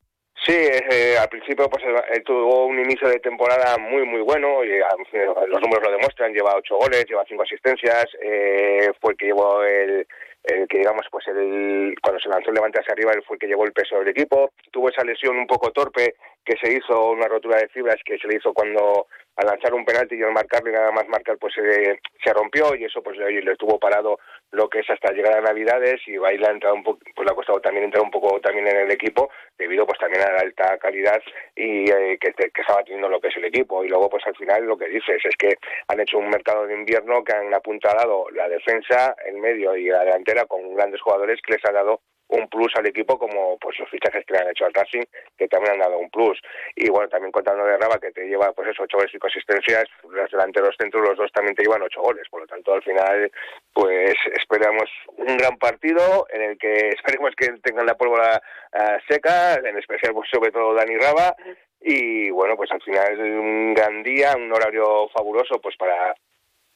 Sí, 0.44 0.54
eh, 0.56 1.16
al 1.20 1.30
principio 1.30 1.70
pues 1.70 1.84
eh, 1.86 2.22
tuvo 2.22 2.66
un 2.66 2.80
inicio 2.80 3.08
de 3.08 3.20
temporada 3.20 3.78
muy 3.78 4.04
muy 4.06 4.22
bueno 4.22 4.64
y 4.64 4.80
los 4.80 5.62
números 5.62 5.84
lo 5.86 5.92
demuestran, 5.92 6.34
lleva 6.34 6.56
ocho 6.56 6.78
goles, 6.78 7.06
lleva 7.08 7.24
cinco 7.28 7.44
asistencias, 7.44 8.08
eh, 8.20 8.92
fue 9.00 9.12
el 9.12 9.18
que 9.18 9.26
llevó 9.28 9.64
el, 9.64 10.08
el 10.46 10.68
que 10.68 10.80
digamos 10.80 11.06
pues 11.12 11.28
el 11.28 11.94
cuando 12.02 12.20
se 12.20 12.30
lanzó 12.30 12.50
el 12.50 12.56
levante 12.56 12.80
hacia 12.80 12.94
arriba 12.94 13.14
fue 13.28 13.36
el 13.36 13.40
que 13.40 13.48
llevó 13.48 13.66
el 13.66 13.72
peso 13.72 14.00
del 14.00 14.08
equipo, 14.08 14.52
tuvo 14.72 14.90
esa 14.90 15.04
lesión 15.04 15.38
un 15.38 15.46
poco 15.46 15.72
torpe 15.72 16.16
que 16.44 16.58
se 16.58 16.74
hizo 16.74 17.12
una 17.12 17.28
rotura 17.28 17.58
de 17.58 17.68
fibras 17.68 17.98
que 18.04 18.18
se 18.18 18.28
le 18.28 18.38
hizo 18.38 18.52
cuando 18.52 19.06
al 19.36 19.48
lanzar 19.48 19.74
un 19.74 19.86
penalti 19.86 20.16
y 20.16 20.24
al 20.24 20.32
marcarlo 20.32 20.70
y 20.70 20.74
nada 20.74 20.92
más 20.92 21.08
marcar 21.08 21.38
pues 21.38 21.54
se 21.54 22.34
rompió 22.34 22.76
y 22.76 22.86
eso 22.86 23.02
pues 23.02 23.18
le, 23.18 23.42
le 23.42 23.52
estuvo 23.52 23.80
parado 23.80 24.20
lo 24.52 24.70
que 24.70 24.80
es 24.80 24.90
hasta 24.90 25.14
llegar 25.14 25.38
a 25.38 25.42
Navidades 25.42 26.02
y 26.08 26.18
Baila 26.18 26.50
ha 26.50 26.52
entrado 26.52 26.76
un 26.76 26.84
poco, 26.84 27.00
pues 27.16 27.26
le 27.26 27.32
ha 27.32 27.36
costado 27.36 27.62
también 27.62 27.86
entrar 27.86 28.04
un 28.04 28.12
poco 28.12 28.40
también 28.42 28.68
en 28.68 28.78
el 28.78 28.92
equipo 28.92 29.30
debido 29.58 29.86
pues 29.86 30.00
también 30.00 30.24
a 30.24 30.32
la 30.32 30.40
alta 30.40 30.78
calidad 30.78 31.22
y 31.56 31.90
eh, 31.90 32.18
que, 32.20 32.34
que, 32.34 32.52
estaba 32.62 32.84
teniendo 32.84 33.10
lo 33.10 33.20
que 33.20 33.30
es 33.30 33.38
el 33.38 33.46
equipo. 33.46 33.84
Y 33.84 33.88
luego 33.88 34.10
pues 34.10 34.26
al 34.28 34.36
final 34.36 34.66
lo 34.66 34.78
que 34.78 34.90
dices 34.90 35.22
es 35.24 35.36
que 35.38 35.58
han 35.88 36.00
hecho 36.00 36.18
un 36.18 36.30
mercado 36.30 36.68
de 36.68 36.74
invierno 36.74 37.24
que 37.24 37.34
han 37.34 37.54
apuntalado 37.54 38.26
la 38.32 38.50
defensa, 38.50 39.16
el 39.26 39.38
medio 39.38 39.76
y 39.76 39.88
la 39.88 40.04
delantera 40.04 40.46
con 40.46 40.76
grandes 40.76 41.02
jugadores 41.02 41.40
que 41.42 41.54
les 41.54 41.66
ha 41.66 41.72
dado 41.72 42.02
un 42.32 42.48
plus 42.48 42.72
al 42.76 42.88
equipo 42.88 43.18
como 43.18 43.58
pues 43.60 43.78
los 43.80 43.90
fichajes 43.90 44.26
que 44.26 44.34
le 44.34 44.40
han 44.40 44.50
hecho 44.50 44.66
al 44.66 44.74
Racing 44.74 45.04
que 45.38 45.48
también 45.48 45.74
han 45.74 45.80
dado 45.80 45.98
un 45.98 46.10
plus. 46.10 46.40
Y 46.76 46.90
bueno 46.90 47.10
también 47.10 47.32
contando 47.32 47.66
de 47.66 47.78
Raba 47.78 48.00
que 48.00 48.12
te 48.12 48.26
lleva 48.26 48.52
pues 48.54 48.70
eso 48.70 48.84
ocho 48.84 48.98
goles 48.98 49.14
y 49.14 49.20
consistencias 49.20 49.86
los 50.10 50.32
delanteros 50.32 50.76
centros 50.80 51.08
los 51.08 51.18
dos 51.18 51.32
también 51.32 51.56
te 51.56 51.64
llevan 51.64 51.82
ocho 51.82 52.02
goles. 52.02 52.28
Por 52.30 52.42
lo 52.42 52.48
tanto 52.48 52.74
al 52.74 52.84
final 52.84 53.32
pues 53.74 54.16
esperamos 54.34 54.90
un 55.18 55.38
gran 55.38 55.58
partido 55.58 56.26
en 56.30 56.42
el 56.42 56.58
que 56.58 56.90
esperemos 56.90 57.36
que 57.36 57.50
tengan 57.64 57.86
la 57.86 57.96
pólvora 57.96 58.42
uh, 58.74 59.00
seca 59.10 59.56
en 59.56 59.78
especial 59.78 60.14
pues 60.14 60.30
sobre 60.32 60.52
todo 60.52 60.74
Dani 60.74 60.98
Raba. 60.98 61.36
Y 61.82 62.30
bueno 62.30 62.56
pues 62.56 62.72
al 62.72 62.82
final 62.82 63.20
un 63.20 63.74
gran 63.74 64.04
día 64.04 64.36
un 64.38 64.52
horario 64.54 65.10
fabuloso 65.10 65.60
pues 65.60 65.76
para 65.76 66.16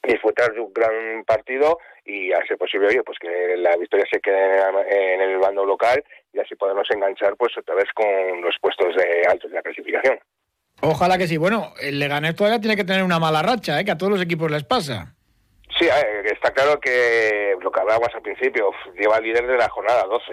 disfrutar 0.02 0.52
de 0.52 0.60
un 0.60 0.72
gran 0.72 1.24
partido 1.24 1.78
y 2.06 2.32
a 2.32 2.38
posible, 2.58 2.86
oye, 2.86 3.02
pues 3.02 3.18
que 3.18 3.56
la 3.56 3.76
victoria 3.76 4.06
se 4.10 4.20
quede 4.20 4.60
en 5.14 5.20
el 5.20 5.38
bando 5.38 5.64
local 5.64 6.02
y 6.32 6.38
así 6.38 6.54
podemos 6.54 6.88
enganchar 6.90 7.36
pues 7.36 7.52
otra 7.58 7.74
vez 7.74 7.86
con 7.94 8.40
los 8.42 8.54
puestos 8.60 8.94
de 8.94 9.22
altos 9.28 9.50
de 9.50 9.56
la 9.56 9.62
clasificación. 9.62 10.18
Ojalá 10.82 11.18
que 11.18 11.26
sí. 11.26 11.36
Bueno, 11.36 11.72
el 11.80 11.98
Leganés 11.98 12.36
todavía 12.36 12.60
tiene 12.60 12.76
que 12.76 12.84
tener 12.84 13.02
una 13.02 13.18
mala 13.18 13.42
racha, 13.42 13.80
¿eh? 13.80 13.84
que 13.84 13.90
a 13.90 13.98
todos 13.98 14.12
los 14.12 14.22
equipos 14.22 14.50
les 14.50 14.64
pasa. 14.64 15.15
Sí, 15.78 15.88
está 16.24 16.52
claro 16.52 16.80
que 16.80 17.54
lo 17.60 17.70
que 17.70 17.80
hablábamos 17.80 18.14
al 18.14 18.22
principio, 18.22 18.70
lleva 18.98 19.20
líder 19.20 19.46
de 19.46 19.58
la 19.58 19.68
jornada 19.68 20.04
12, 20.04 20.32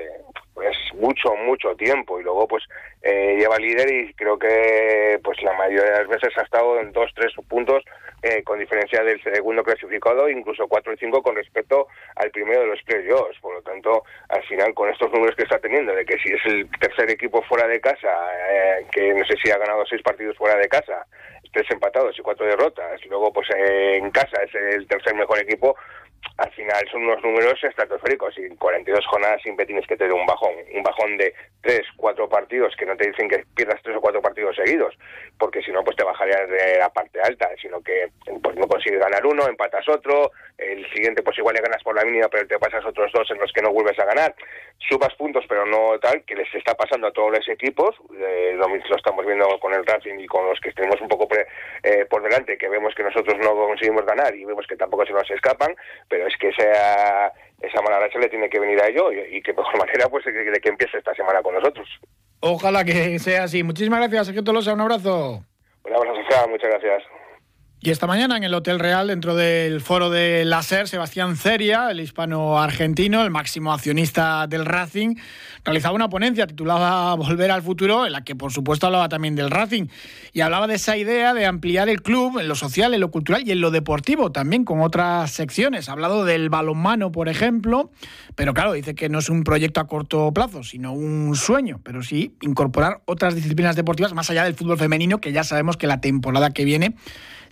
pues 0.53 0.77
mucho, 0.93 1.35
mucho 1.35 1.75
tiempo 1.75 2.19
y 2.19 2.23
luego 2.23 2.47
pues 2.47 2.63
eh, 3.01 3.35
lleva 3.37 3.57
líder 3.57 3.91
y 3.91 4.13
creo 4.13 4.37
que 4.39 5.19
pues 5.23 5.41
la 5.43 5.53
mayoría 5.53 5.83
de 5.83 5.99
las 5.99 6.07
veces 6.07 6.37
ha 6.37 6.43
estado 6.43 6.79
en 6.79 6.91
dos, 6.93 7.11
tres 7.15 7.33
puntos 7.49 7.83
eh, 8.21 8.41
con 8.43 8.57
diferencia 8.57 9.03
del 9.03 9.21
segundo 9.21 9.63
clasificado, 9.63 10.29
incluso 10.29 10.65
4 10.65 10.93
y 10.93 10.97
5 10.97 11.21
con 11.21 11.35
respecto 11.35 11.87
al 12.15 12.31
primero 12.31 12.61
de 12.61 12.67
los 12.67 12.81
playoffs. 12.83 13.37
Por 13.41 13.55
lo 13.55 13.61
tanto, 13.61 14.03
al 14.29 14.41
final, 14.43 14.73
con 14.73 14.89
estos 14.89 15.11
números 15.11 15.35
que 15.35 15.43
está 15.43 15.59
teniendo, 15.59 15.93
de 15.93 16.05
que 16.05 16.17
si 16.19 16.31
es 16.31 16.39
el 16.45 16.69
tercer 16.79 17.11
equipo 17.11 17.41
fuera 17.41 17.67
de 17.67 17.81
casa, 17.81 18.07
eh, 18.49 18.85
que 18.93 19.13
no 19.13 19.25
sé 19.25 19.35
si 19.43 19.51
ha 19.51 19.57
ganado 19.57 19.85
seis 19.85 20.01
partidos 20.01 20.37
fuera 20.37 20.55
de 20.55 20.69
casa, 20.69 21.05
tres 21.53 21.69
empatados 21.71 22.17
y 22.17 22.21
cuatro 22.21 22.45
derrotas, 22.45 22.99
luego 23.05 23.31
pues 23.31 23.47
en 23.55 24.09
casa 24.11 24.41
es 24.43 24.53
el 24.75 24.87
tercer 24.87 25.15
mejor 25.15 25.39
equipo, 25.39 25.75
al 26.37 26.51
final 26.51 26.83
son 26.91 27.03
unos 27.03 27.23
números 27.23 27.63
estratosféricos. 27.63 28.37
Y 28.37 28.43
en 28.43 28.55
42 28.55 29.05
jornadas 29.07 29.41
siempre 29.41 29.65
tienes 29.65 29.87
que 29.87 29.97
tener 29.97 30.13
un 30.13 30.25
bajón, 30.25 30.53
un 30.73 30.83
bajón 30.83 31.17
de 31.17 31.33
3, 31.61 31.81
4 31.97 32.29
partidos 32.29 32.75
que 32.75 32.85
no 32.85 32.95
te 32.95 33.07
dicen 33.07 33.29
que 33.29 33.43
pierdas 33.55 33.81
3 33.83 33.97
o 33.97 34.01
4 34.01 34.21
partidos 34.21 34.55
seguidos, 34.55 34.95
porque 35.37 35.61
si 35.61 35.71
no 35.71 35.83
pues 35.83 35.95
te 35.95 36.03
bajarías 36.03 36.49
de 36.49 36.77
la 36.77 36.89
parte 36.89 37.21
alta, 37.21 37.49
sino 37.61 37.81
que 37.81 38.09
pues 38.41 38.55
no 38.57 38.67
consigues 38.67 38.99
ganar 38.99 39.25
uno, 39.25 39.47
empatas 39.47 39.87
otro, 39.87 40.31
el 40.57 40.85
siguiente 40.91 41.23
pues 41.23 41.37
igual 41.37 41.55
le 41.55 41.61
ganas 41.61 41.81
por 41.83 41.95
la 41.95 42.03
mínima 42.03 42.27
pero 42.27 42.47
te 42.47 42.59
pasas 42.59 42.85
otros 42.85 43.11
dos 43.13 43.29
en 43.31 43.39
los 43.39 43.51
que 43.53 43.61
no 43.61 43.71
vuelves 43.71 43.97
a 43.99 44.05
ganar, 44.05 44.35
subas 44.89 45.13
puntos 45.15 45.45
pero 45.47 45.65
no 45.65 45.97
tal, 45.99 46.23
que 46.25 46.35
les 46.35 46.53
está 46.53 46.75
pasando 46.75 47.07
a 47.07 47.13
todos 47.13 47.31
los 47.31 47.47
equipos, 47.47 47.95
eh, 48.13 48.53
lo, 48.55 48.67
lo 48.67 48.95
estamos 48.95 49.25
viendo 49.25 49.47
con 49.59 49.73
el 49.73 49.85
Racing 49.85 50.19
y 50.19 50.27
con 50.27 50.45
los 50.47 50.59
que 50.59 50.73
tenemos 50.73 50.99
un 50.99 51.07
poco 51.07 51.27
eh, 51.83 52.05
por 52.09 52.21
delante, 52.21 52.57
que 52.57 52.67
vemos 52.67 52.93
que 52.95 53.03
nosotros 53.03 53.37
no 53.39 53.55
conseguimos 53.55 54.05
ganar 54.05 54.35
y 54.35 54.45
vemos 54.45 54.67
que 54.67 54.75
tampoco 54.75 55.05
se 55.05 55.13
nos 55.13 55.29
escapan, 55.31 55.75
pero 56.13 56.27
es 56.27 56.37
que 56.37 56.49
esa, 56.49 57.33
esa 57.59 57.81
mala 57.81 57.99
racha 57.99 58.19
le 58.19 58.29
tiene 58.29 58.47
que 58.47 58.59
venir 58.59 58.79
a 58.79 58.87
ello 58.87 59.11
y, 59.11 59.41
que 59.41 59.51
de 59.51 59.57
mejor 59.57 59.77
manera 59.79 60.07
pues 60.09 60.23
de, 60.25 60.61
que 60.61 60.69
empiece 60.69 60.99
esta 60.99 61.15
semana 61.15 61.41
con 61.41 61.55
nosotros. 61.55 61.87
Ojalá 62.39 62.85
que 62.85 63.17
sea 63.17 63.45
así. 63.45 63.63
Muchísimas 63.63 63.99
gracias, 63.99 64.27
Sergio 64.27 64.43
Tolosa. 64.43 64.73
Un 64.73 64.81
abrazo. 64.81 65.43
Un 65.83 65.93
abrazo, 65.95 66.47
muchas 66.49 66.69
gracias. 66.69 67.03
Y 67.85 67.89
esta 67.89 68.07
mañana 68.07 68.37
en 68.37 68.45
el 68.45 68.53
Hotel 68.53 68.79
Real, 68.79 69.07
dentro 69.07 69.35
del 69.35 69.81
foro 69.81 70.09
de 70.09 70.45
la 70.45 70.63
SER, 70.63 70.87
Sebastián 70.87 71.35
Ceria, 71.35 71.91
el 71.91 71.99
hispano-argentino, 71.99 73.21
el 73.23 73.29
máximo 73.29 73.73
accionista 73.73 74.47
del 74.47 74.65
Racing, 74.65 75.15
realizaba 75.65 75.93
una 75.93 76.07
ponencia 76.07 76.47
titulada 76.47 77.13
Volver 77.15 77.51
al 77.51 77.61
futuro, 77.61 78.05
en 78.05 78.13
la 78.13 78.23
que 78.23 78.37
por 78.37 78.53
supuesto 78.53 78.85
hablaba 78.85 79.09
también 79.09 79.35
del 79.35 79.51
Racing 79.51 79.87
y 80.31 80.39
hablaba 80.39 80.67
de 80.67 80.75
esa 80.75 80.95
idea 80.95 81.33
de 81.33 81.45
ampliar 81.45 81.89
el 81.89 82.01
club 82.01 82.39
en 82.39 82.47
lo 82.47 82.55
social, 82.55 82.93
en 82.93 83.01
lo 83.01 83.11
cultural 83.11 83.43
y 83.45 83.51
en 83.51 83.59
lo 83.59 83.69
deportivo, 83.69 84.31
también 84.31 84.63
con 84.63 84.79
otras 84.79 85.31
secciones. 85.31 85.89
Ha 85.89 85.91
hablado 85.91 86.23
del 86.23 86.47
balonmano, 86.47 87.11
por 87.11 87.27
ejemplo, 87.27 87.91
pero 88.35 88.53
claro, 88.53 88.71
dice 88.71 88.95
que 88.95 89.09
no 89.09 89.19
es 89.19 89.27
un 89.27 89.43
proyecto 89.43 89.81
a 89.81 89.87
corto 89.87 90.31
plazo, 90.31 90.63
sino 90.63 90.93
un 90.93 91.35
sueño, 91.35 91.81
pero 91.83 92.01
sí 92.01 92.37
incorporar 92.39 93.01
otras 93.03 93.35
disciplinas 93.35 93.75
deportivas 93.75 94.13
más 94.13 94.29
allá 94.29 94.45
del 94.45 94.55
fútbol 94.55 94.77
femenino, 94.77 95.19
que 95.19 95.33
ya 95.33 95.43
sabemos 95.43 95.75
que 95.75 95.87
la 95.87 95.99
temporada 95.99 96.51
que 96.51 96.63
viene 96.63 96.95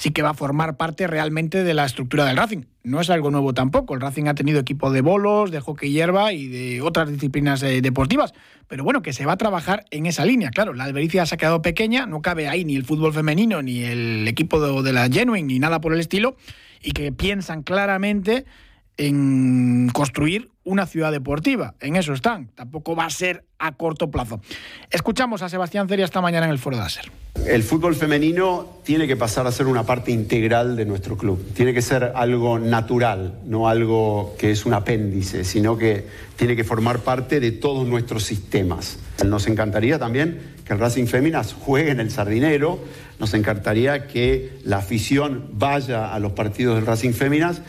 sí 0.01 0.09
que 0.09 0.20
va 0.21 0.31
a 0.31 0.33
formar 0.33 0.77
parte 0.77 1.07
realmente 1.07 1.63
de 1.63 1.73
la 1.73 1.85
estructura 1.85 2.25
del 2.25 2.37
Racing. 2.37 2.63
No 2.83 3.01
es 3.01 3.09
algo 3.09 3.31
nuevo 3.31 3.53
tampoco. 3.53 3.93
El 3.93 4.01
Racing 4.01 4.25
ha 4.27 4.35
tenido 4.35 4.59
equipo 4.59 4.91
de 4.91 5.01
bolos, 5.01 5.51
de 5.51 5.59
hockey 5.59 5.91
hierba 5.91 6.33
y 6.33 6.47
de 6.47 6.81
otras 6.81 7.09
disciplinas 7.09 7.63
eh, 7.63 7.81
deportivas. 7.81 8.33
Pero 8.67 8.83
bueno, 8.83 9.01
que 9.01 9.13
se 9.13 9.25
va 9.25 9.33
a 9.33 9.37
trabajar 9.37 9.85
en 9.91 10.05
esa 10.05 10.25
línea. 10.25 10.51
Claro, 10.51 10.73
la 10.73 10.85
Albericia 10.85 11.25
se 11.25 11.35
ha 11.35 11.37
quedado 11.37 11.61
pequeña, 11.61 12.05
no 12.05 12.21
cabe 12.21 12.47
ahí 12.47 12.65
ni 12.65 12.75
el 12.75 12.85
fútbol 12.85 13.13
femenino, 13.13 13.61
ni 13.61 13.83
el 13.83 14.27
equipo 14.27 14.59
de, 14.61 14.83
de 14.83 14.93
la 14.93 15.09
Genuine, 15.09 15.47
ni 15.47 15.59
nada 15.59 15.81
por 15.81 15.93
el 15.93 15.99
estilo. 15.99 16.35
Y 16.81 16.91
que 16.91 17.11
piensan 17.11 17.63
claramente 17.63 18.45
en 18.97 19.89
construir 19.89 20.50
una 20.63 20.85
ciudad 20.85 21.11
deportiva. 21.11 21.75
En 21.79 21.95
eso 21.95 22.13
están. 22.13 22.47
Tampoco 22.55 22.95
va 22.95 23.05
a 23.05 23.09
ser 23.09 23.45
a 23.57 23.73
corto 23.73 24.09
plazo. 24.09 24.41
Escuchamos 24.89 25.41
a 25.41 25.49
Sebastián 25.49 25.87
Ceria 25.87 26.05
esta 26.05 26.21
mañana 26.21 26.45
en 26.45 26.51
el 26.51 26.59
Foro 26.59 26.77
de 26.77 26.83
Aser. 26.83 27.11
El 27.45 27.63
fútbol 27.63 27.95
femenino 27.95 28.81
tiene 28.83 29.07
que 29.07 29.15
pasar 29.15 29.47
a 29.47 29.51
ser 29.51 29.65
una 29.65 29.83
parte 29.83 30.11
integral 30.11 30.75
de 30.75 30.85
nuestro 30.85 31.17
club. 31.17 31.53
Tiene 31.53 31.73
que 31.73 31.81
ser 31.81 32.11
algo 32.15 32.59
natural, 32.59 33.39
no 33.45 33.67
algo 33.67 34.35
que 34.37 34.51
es 34.51 34.65
un 34.65 34.73
apéndice, 34.73 35.43
sino 35.43 35.77
que 35.77 36.05
tiene 36.35 36.55
que 36.55 36.63
formar 36.63 36.99
parte 36.99 37.39
de 37.39 37.51
todos 37.51 37.87
nuestros 37.87 38.23
sistemas. 38.23 38.99
Nos 39.25 39.47
encantaría 39.47 39.97
también 39.97 40.39
que 40.65 40.73
el 40.73 40.79
Racing 40.79 41.05
Féminas 41.05 41.53
juegue 41.53 41.91
en 41.91 41.99
el 41.99 42.11
Sardinero. 42.11 42.79
Nos 43.19 43.33
encantaría 43.33 44.07
que 44.07 44.59
la 44.63 44.77
afición 44.77 45.49
vaya 45.53 46.13
a 46.13 46.19
los 46.19 46.33
partidos 46.33 46.75
del 46.75 46.85
Racing 46.85 47.13
Féminas 47.13 47.61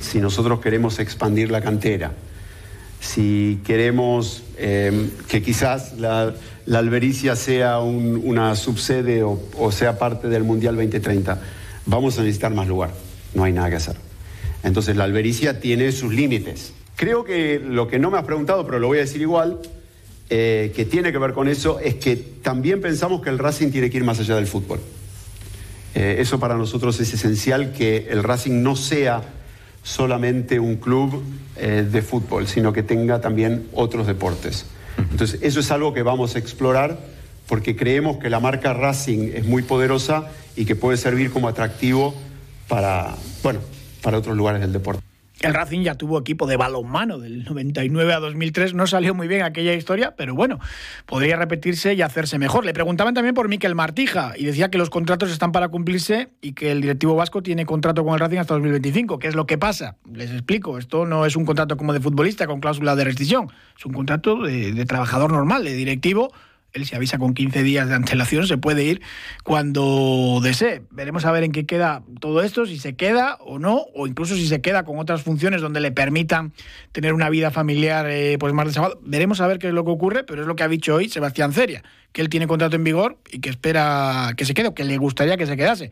si 0.00 0.18
nosotros 0.18 0.60
queremos 0.60 0.98
expandir 0.98 1.50
la 1.50 1.60
cantera 1.60 2.12
si 3.00 3.60
queremos 3.64 4.42
eh, 4.58 5.10
que 5.26 5.42
quizás 5.42 5.98
la, 5.98 6.34
la, 6.66 6.78
albericia 6.78 7.34
sea 7.34 7.80
un, 7.80 8.20
una 8.24 8.54
subsede 8.54 9.22
o, 9.22 9.40
o, 9.58 9.72
sea 9.72 9.98
parte 9.98 10.28
del 10.28 10.44
Mundial 10.44 10.76
2030, 10.76 11.40
vamos 11.86 12.18
a 12.18 12.22
necesitar 12.22 12.52
más 12.52 12.68
lugar. 12.68 12.90
No 13.34 13.44
hay 13.44 13.52
nada 13.52 13.70
que 13.70 13.76
hacer. 13.76 13.96
Entonces 14.62 14.96
la 14.96 15.04
albericia 15.04 15.60
tiene 15.60 15.90
sus 15.92 16.12
límites. 16.12 16.74
Creo 16.96 17.24
que 17.24 17.58
lo 17.58 17.88
que 17.88 17.98
no 17.98 18.10
me 18.10 18.18
has 18.18 18.24
preguntado, 18.24 18.66
pero 18.66 18.78
lo 18.78 18.88
voy 18.88 18.98
a 18.98 19.00
decir 19.00 19.22
igual, 19.22 19.58
eh, 20.28 20.72
que 20.76 20.84
tiene 20.84 21.10
que 21.10 21.18
ver 21.18 21.32
con 21.32 21.48
eso, 21.48 21.80
es 21.80 21.94
que 21.94 22.14
también 22.16 22.80
pensamos 22.80 23.22
que 23.22 23.30
el 23.30 23.38
Racing 23.38 23.70
tiene 23.70 23.88
que 23.88 23.96
ir 23.96 24.04
más 24.04 24.20
allá 24.20 24.36
del 24.36 24.46
fútbol. 24.46 24.78
Eh, 25.94 26.16
eso 26.18 26.38
para 26.38 26.56
nosotros 26.56 27.00
es 27.00 27.12
esencial, 27.14 27.72
que 27.72 28.08
el 28.10 28.22
Racing 28.22 28.62
no 28.62 28.76
sea 28.76 29.22
solamente 29.90 30.60
un 30.60 30.76
club 30.76 31.22
eh, 31.56 31.86
de 31.90 32.02
fútbol, 32.02 32.46
sino 32.46 32.72
que 32.72 32.82
tenga 32.82 33.20
también 33.20 33.66
otros 33.74 34.06
deportes. 34.06 34.66
Entonces, 35.10 35.40
eso 35.42 35.60
es 35.60 35.70
algo 35.70 35.92
que 35.92 36.02
vamos 36.02 36.36
a 36.36 36.38
explorar 36.38 36.98
porque 37.48 37.74
creemos 37.74 38.18
que 38.18 38.30
la 38.30 38.38
marca 38.38 38.72
Racing 38.72 39.32
es 39.34 39.44
muy 39.44 39.62
poderosa 39.62 40.30
y 40.54 40.64
que 40.64 40.76
puede 40.76 40.96
servir 40.96 41.32
como 41.32 41.48
atractivo 41.48 42.14
para, 42.68 43.16
bueno, 43.42 43.58
para 44.02 44.18
otros 44.18 44.36
lugares 44.36 44.60
del 44.60 44.72
deporte. 44.72 45.09
El 45.40 45.54
Racing 45.54 45.80
ya 45.80 45.94
tuvo 45.94 46.18
equipo 46.18 46.46
de 46.46 46.58
balonmano 46.58 47.18
del 47.18 47.44
99 47.44 48.12
a 48.12 48.20
2003. 48.20 48.74
No 48.74 48.86
salió 48.86 49.14
muy 49.14 49.26
bien 49.26 49.42
aquella 49.42 49.72
historia, 49.72 50.14
pero 50.14 50.34
bueno, 50.34 50.60
podría 51.06 51.36
repetirse 51.36 51.94
y 51.94 52.02
hacerse 52.02 52.38
mejor. 52.38 52.66
Le 52.66 52.74
preguntaban 52.74 53.14
también 53.14 53.34
por 53.34 53.48
Miquel 53.48 53.74
Martija 53.74 54.34
y 54.36 54.44
decía 54.44 54.70
que 54.70 54.76
los 54.76 54.90
contratos 54.90 55.30
están 55.30 55.50
para 55.50 55.68
cumplirse 55.68 56.28
y 56.42 56.52
que 56.52 56.70
el 56.70 56.82
directivo 56.82 57.16
vasco 57.16 57.42
tiene 57.42 57.64
contrato 57.64 58.04
con 58.04 58.12
el 58.12 58.20
Racing 58.20 58.36
hasta 58.36 58.52
2025. 58.52 59.18
¿Qué 59.18 59.28
es 59.28 59.34
lo 59.34 59.46
que 59.46 59.56
pasa? 59.56 59.96
Les 60.12 60.30
explico. 60.30 60.76
Esto 60.76 61.06
no 61.06 61.24
es 61.24 61.36
un 61.36 61.46
contrato 61.46 61.78
como 61.78 61.94
de 61.94 62.00
futbolista 62.00 62.46
con 62.46 62.60
cláusula 62.60 62.94
de 62.94 63.04
rescisión. 63.04 63.48
Es 63.78 63.86
un 63.86 63.94
contrato 63.94 64.42
de, 64.42 64.72
de 64.72 64.84
trabajador 64.84 65.32
normal, 65.32 65.64
de 65.64 65.72
directivo 65.72 66.32
él 66.72 66.86
se 66.86 66.96
avisa 66.96 67.18
con 67.18 67.34
15 67.34 67.62
días 67.62 67.88
de 67.88 67.94
antelación, 67.94 68.46
se 68.46 68.58
puede 68.58 68.84
ir 68.84 69.02
cuando 69.44 70.40
desee. 70.42 70.82
Veremos 70.90 71.24
a 71.24 71.32
ver 71.32 71.44
en 71.44 71.52
qué 71.52 71.66
queda 71.66 72.02
todo 72.20 72.42
esto, 72.42 72.66
si 72.66 72.78
se 72.78 72.96
queda 72.96 73.36
o 73.40 73.58
no, 73.58 73.86
o 73.94 74.06
incluso 74.06 74.34
si 74.34 74.46
se 74.46 74.60
queda 74.60 74.84
con 74.84 74.98
otras 74.98 75.22
funciones 75.22 75.60
donde 75.60 75.80
le 75.80 75.92
permitan 75.92 76.52
tener 76.92 77.12
una 77.12 77.30
vida 77.30 77.50
familiar 77.50 78.06
eh, 78.08 78.36
pues 78.38 78.52
más 78.52 78.66
de 78.66 78.72
sábado. 78.72 79.00
Veremos 79.02 79.40
a 79.40 79.46
ver 79.46 79.58
qué 79.58 79.68
es 79.68 79.74
lo 79.74 79.84
que 79.84 79.90
ocurre, 79.90 80.24
pero 80.24 80.42
es 80.42 80.48
lo 80.48 80.56
que 80.56 80.62
ha 80.62 80.68
dicho 80.68 80.94
hoy 80.94 81.08
Sebastián 81.08 81.52
Ceria, 81.52 81.82
que 82.12 82.22
él 82.22 82.28
tiene 82.28 82.46
contrato 82.46 82.76
en 82.76 82.84
vigor 82.84 83.18
y 83.30 83.40
que 83.40 83.50
espera 83.50 84.32
que 84.36 84.44
se 84.44 84.54
quede, 84.54 84.68
o 84.68 84.74
que 84.74 84.84
le 84.84 84.96
gustaría 84.98 85.36
que 85.36 85.46
se 85.46 85.56
quedase 85.56 85.90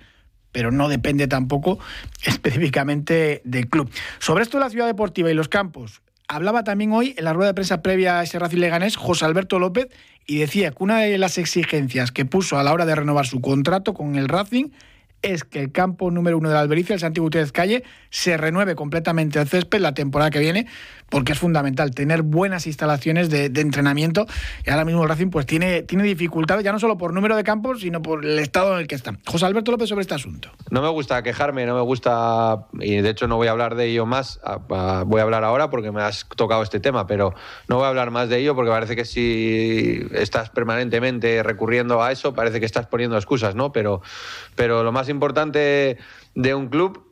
pero 0.50 0.70
no 0.72 0.88
depende 0.88 1.28
tampoco 1.28 1.78
específicamente 2.24 3.42
del 3.44 3.68
club. 3.68 3.90
Sobre 4.18 4.42
esto 4.42 4.58
la 4.58 4.70
ciudad 4.70 4.86
deportiva 4.86 5.30
y 5.30 5.34
los 5.34 5.48
campos, 5.48 6.02
hablaba 6.28 6.62
también 6.62 6.92
hoy 6.92 7.14
en 7.16 7.24
la 7.24 7.32
rueda 7.32 7.48
de 7.48 7.54
prensa 7.54 7.82
previa 7.82 8.20
a 8.20 8.22
ese 8.22 8.38
Racing 8.38 8.58
Leganés 8.58 8.96
José 8.96 9.24
Alberto 9.24 9.58
López 9.58 9.88
y 10.26 10.38
decía 10.38 10.70
que 10.70 10.84
una 10.84 10.98
de 10.98 11.16
las 11.18 11.38
exigencias 11.38 12.12
que 12.12 12.26
puso 12.26 12.58
a 12.58 12.62
la 12.62 12.72
hora 12.72 12.84
de 12.86 12.94
renovar 12.94 13.26
su 13.26 13.40
contrato 13.40 13.94
con 13.94 14.16
el 14.16 14.28
Racing 14.28 14.66
es 15.22 15.42
que 15.42 15.58
el 15.58 15.72
campo 15.72 16.10
número 16.10 16.38
uno 16.38 16.48
de 16.48 16.54
la 16.54 16.60
Albericia, 16.60 16.94
el 16.94 17.00
Santiago 17.00 17.26
Gutiérrez 17.26 17.50
Calle, 17.50 17.82
se 18.10 18.36
renueve 18.36 18.76
completamente 18.76 19.40
el 19.40 19.48
césped 19.48 19.80
la 19.80 19.94
temporada 19.94 20.30
que 20.30 20.38
viene, 20.38 20.66
porque 21.10 21.32
es 21.32 21.38
fundamental 21.38 21.94
tener 21.94 22.22
buenas 22.22 22.66
instalaciones 22.66 23.30
de, 23.30 23.48
de, 23.48 23.60
entrenamiento. 23.60 24.26
Y 24.64 24.70
ahora 24.70 24.84
mismo 24.84 25.02
el 25.02 25.08
Racing 25.08 25.30
pues 25.30 25.46
tiene, 25.46 25.82
tiene 25.82 26.04
dificultades, 26.04 26.64
ya 26.64 26.72
no 26.72 26.78
solo 26.78 26.96
por 26.98 27.14
número 27.14 27.36
de 27.36 27.44
campos, 27.44 27.80
sino 27.80 28.02
por 28.02 28.24
el 28.24 28.38
estado 28.38 28.74
en 28.74 28.80
el 28.80 28.86
que 28.86 28.94
está. 28.94 29.16
José 29.26 29.46
Alberto 29.46 29.70
López 29.70 29.88
sobre 29.88 30.02
este 30.02 30.14
asunto. 30.14 30.50
No 30.70 30.82
me 30.82 30.88
gusta 30.88 31.22
quejarme, 31.22 31.66
no 31.66 31.74
me 31.74 31.80
gusta, 31.80 32.66
y 32.80 32.96
de 32.96 33.10
hecho 33.10 33.26
no 33.28 33.36
voy 33.36 33.48
a 33.48 33.52
hablar 33.52 33.74
de 33.74 33.86
ello 33.86 34.06
más, 34.06 34.40
voy 35.06 35.20
a 35.20 35.22
hablar 35.22 35.44
ahora 35.44 35.70
porque 35.70 35.92
me 35.92 36.02
has 36.02 36.26
tocado 36.36 36.62
este 36.62 36.80
tema, 36.80 37.06
pero 37.06 37.34
no 37.68 37.76
voy 37.76 37.84
a 37.84 37.88
hablar 37.88 38.10
más 38.10 38.28
de 38.28 38.38
ello 38.38 38.54
porque 38.54 38.70
parece 38.70 38.96
que 38.96 39.04
si 39.04 40.06
estás 40.12 40.50
permanentemente 40.50 41.42
recurriendo 41.42 42.02
a 42.02 42.12
eso, 42.12 42.34
parece 42.34 42.60
que 42.60 42.66
estás 42.66 42.86
poniendo 42.86 43.16
excusas, 43.16 43.54
¿no? 43.54 43.72
Pero, 43.72 44.02
pero 44.54 44.82
lo 44.82 44.92
más 44.92 45.08
importante 45.08 45.98
de 46.34 46.54
un 46.54 46.68
club 46.68 47.07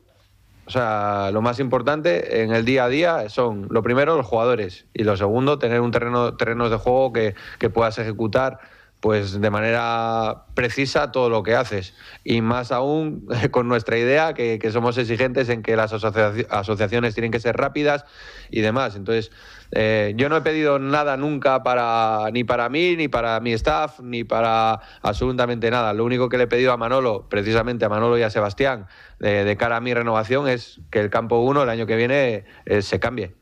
o 0.67 0.69
sea, 0.69 1.31
lo 1.31 1.41
más 1.41 1.59
importante 1.59 2.43
en 2.43 2.53
el 2.53 2.65
día 2.65 2.83
a 2.83 2.89
día 2.89 3.29
son, 3.29 3.67
lo 3.69 3.81
primero, 3.81 4.17
los 4.17 4.25
jugadores 4.25 4.85
y 4.93 5.05
lo 5.05 5.15
segundo, 5.15 5.59
tener 5.59 5.79
un 5.79 5.91
terreno 5.91 6.35
terrenos 6.35 6.69
de 6.69 6.75
juego 6.75 7.13
que, 7.13 7.35
que 7.57 7.69
puedas 7.69 7.97
ejecutar 7.99 8.59
pues 8.99 9.39
de 9.39 9.49
manera 9.49 10.45
precisa 10.55 11.11
todo 11.11 11.29
lo 11.29 11.43
que 11.43 11.55
haces. 11.55 11.93
Y 12.23 12.41
más 12.41 12.71
aún 12.71 13.27
con 13.51 13.67
nuestra 13.67 13.97
idea, 13.97 14.33
que, 14.33 14.59
que 14.59 14.71
somos 14.71 14.97
exigentes 14.97 15.47
en 15.49 15.61
que 15.61 15.77
las 15.77 15.93
asociaciones 15.93 17.13
tienen 17.13 17.31
que 17.31 17.39
ser 17.39 17.55
rápidas 17.55 18.05
y 18.49 18.61
demás. 18.61 18.95
Entonces, 18.95 19.31
eh, 19.71 20.13
yo 20.15 20.29
no 20.29 20.37
he 20.37 20.41
pedido 20.41 20.79
nada 20.79 21.17
nunca 21.17 21.63
para 21.63 22.29
ni 22.31 22.43
para 22.43 22.69
mí, 22.69 22.95
ni 22.95 23.07
para 23.07 23.39
mi 23.39 23.53
staff, 23.53 23.99
ni 23.99 24.23
para 24.23 24.79
absolutamente 25.01 25.69
nada. 25.71 25.93
Lo 25.93 26.05
único 26.05 26.29
que 26.29 26.37
le 26.37 26.45
he 26.45 26.47
pedido 26.47 26.71
a 26.71 26.77
Manolo, 26.77 27.27
precisamente 27.29 27.85
a 27.85 27.89
Manolo 27.89 28.17
y 28.17 28.23
a 28.23 28.29
Sebastián, 28.29 28.87
de, 29.19 29.57
cara 29.57 29.77
a 29.77 29.81
mi 29.81 29.93
renovación, 29.93 30.47
es 30.47 30.79
que 30.91 30.99
el 30.99 31.09
campo 31.09 31.39
1 31.39 31.63
el 31.63 31.69
año 31.69 31.85
que 31.85 31.95
viene 31.95 32.45
eh, 32.65 32.81
se 32.81 32.99
cambie. 32.99 33.35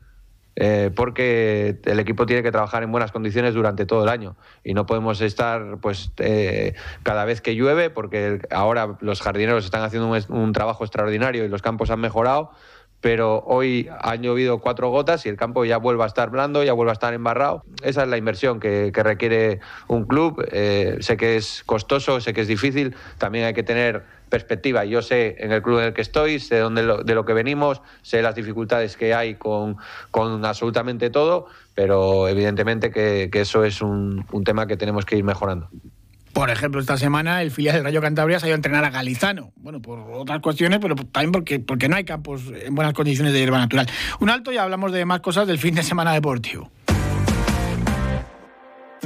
Eh, 0.58 0.90
porque 0.96 1.80
el 1.84 2.00
equipo 2.00 2.24
tiene 2.24 2.42
que 2.42 2.50
trabajar 2.50 2.82
en 2.82 2.90
buenas 2.90 3.12
condiciones 3.12 3.52
durante 3.52 3.84
todo 3.84 4.04
el 4.04 4.08
año 4.08 4.36
y 4.64 4.72
no 4.72 4.86
podemos 4.86 5.20
estar 5.20 5.76
pues 5.82 6.12
eh, 6.16 6.72
cada 7.02 7.26
vez 7.26 7.42
que 7.42 7.54
llueve 7.54 7.90
porque 7.90 8.40
ahora 8.50 8.96
los 9.00 9.20
jardineros 9.20 9.66
están 9.66 9.82
haciendo 9.82 10.08
un, 10.08 10.18
un 10.30 10.52
trabajo 10.54 10.82
extraordinario 10.82 11.44
y 11.44 11.48
los 11.48 11.60
campos 11.60 11.90
han 11.90 12.00
mejorado 12.00 12.52
pero 13.00 13.44
hoy 13.46 13.88
han 14.00 14.22
llovido 14.22 14.58
cuatro 14.58 14.90
gotas 14.90 15.26
y 15.26 15.28
el 15.28 15.36
campo 15.36 15.64
ya 15.64 15.76
vuelve 15.76 16.02
a 16.04 16.06
estar 16.06 16.30
blando, 16.30 16.64
ya 16.64 16.72
vuelve 16.72 16.90
a 16.90 16.94
estar 16.94 17.14
embarrado. 17.14 17.62
Esa 17.82 18.02
es 18.02 18.08
la 18.08 18.16
inversión 18.16 18.58
que, 18.58 18.90
que 18.92 19.02
requiere 19.02 19.60
un 19.88 20.04
club. 20.04 20.44
Eh, 20.50 20.96
sé 21.00 21.16
que 21.16 21.36
es 21.36 21.62
costoso, 21.64 22.20
sé 22.20 22.32
que 22.32 22.40
es 22.40 22.48
difícil, 22.48 22.96
también 23.18 23.44
hay 23.44 23.54
que 23.54 23.62
tener 23.62 24.04
perspectiva. 24.28 24.84
Yo 24.84 25.02
sé 25.02 25.36
en 25.38 25.52
el 25.52 25.62
club 25.62 25.78
en 25.78 25.84
el 25.86 25.94
que 25.94 26.02
estoy, 26.02 26.40
sé 26.40 26.58
dónde 26.58 26.82
lo, 26.82 27.02
de 27.02 27.14
lo 27.14 27.24
que 27.24 27.32
venimos, 27.32 27.80
sé 28.02 28.22
las 28.22 28.34
dificultades 28.34 28.96
que 28.96 29.14
hay 29.14 29.36
con, 29.36 29.76
con 30.10 30.44
absolutamente 30.44 31.10
todo, 31.10 31.46
pero 31.74 32.28
evidentemente 32.28 32.90
que, 32.90 33.28
que 33.30 33.42
eso 33.42 33.64
es 33.64 33.82
un, 33.82 34.24
un 34.32 34.44
tema 34.44 34.66
que 34.66 34.76
tenemos 34.76 35.04
que 35.04 35.16
ir 35.16 35.24
mejorando. 35.24 35.68
Por 36.36 36.50
ejemplo, 36.50 36.82
esta 36.82 36.98
semana 36.98 37.40
el 37.40 37.50
filial 37.50 37.76
del 37.76 37.84
Rayo 37.84 38.02
Cantabria 38.02 38.38
se 38.38 38.44
ha 38.44 38.48
ido 38.48 38.56
a 38.56 38.56
entrenar 38.56 38.84
a 38.84 38.90
Galizano. 38.90 39.54
Bueno, 39.56 39.80
por 39.80 40.00
otras 40.00 40.42
cuestiones, 40.42 40.80
pero 40.82 40.94
también 40.94 41.32
porque, 41.32 41.60
porque 41.60 41.88
no 41.88 41.96
hay 41.96 42.04
campos 42.04 42.42
en 42.60 42.74
buenas 42.74 42.92
condiciones 42.92 43.32
de 43.32 43.38
hierba 43.38 43.56
natural. 43.56 43.88
Un 44.20 44.28
alto 44.28 44.52
y 44.52 44.58
hablamos 44.58 44.92
de 44.92 45.06
más 45.06 45.20
cosas 45.20 45.46
del 45.46 45.56
fin 45.56 45.74
de 45.74 45.82
semana 45.82 46.12
deportivo. 46.12 46.70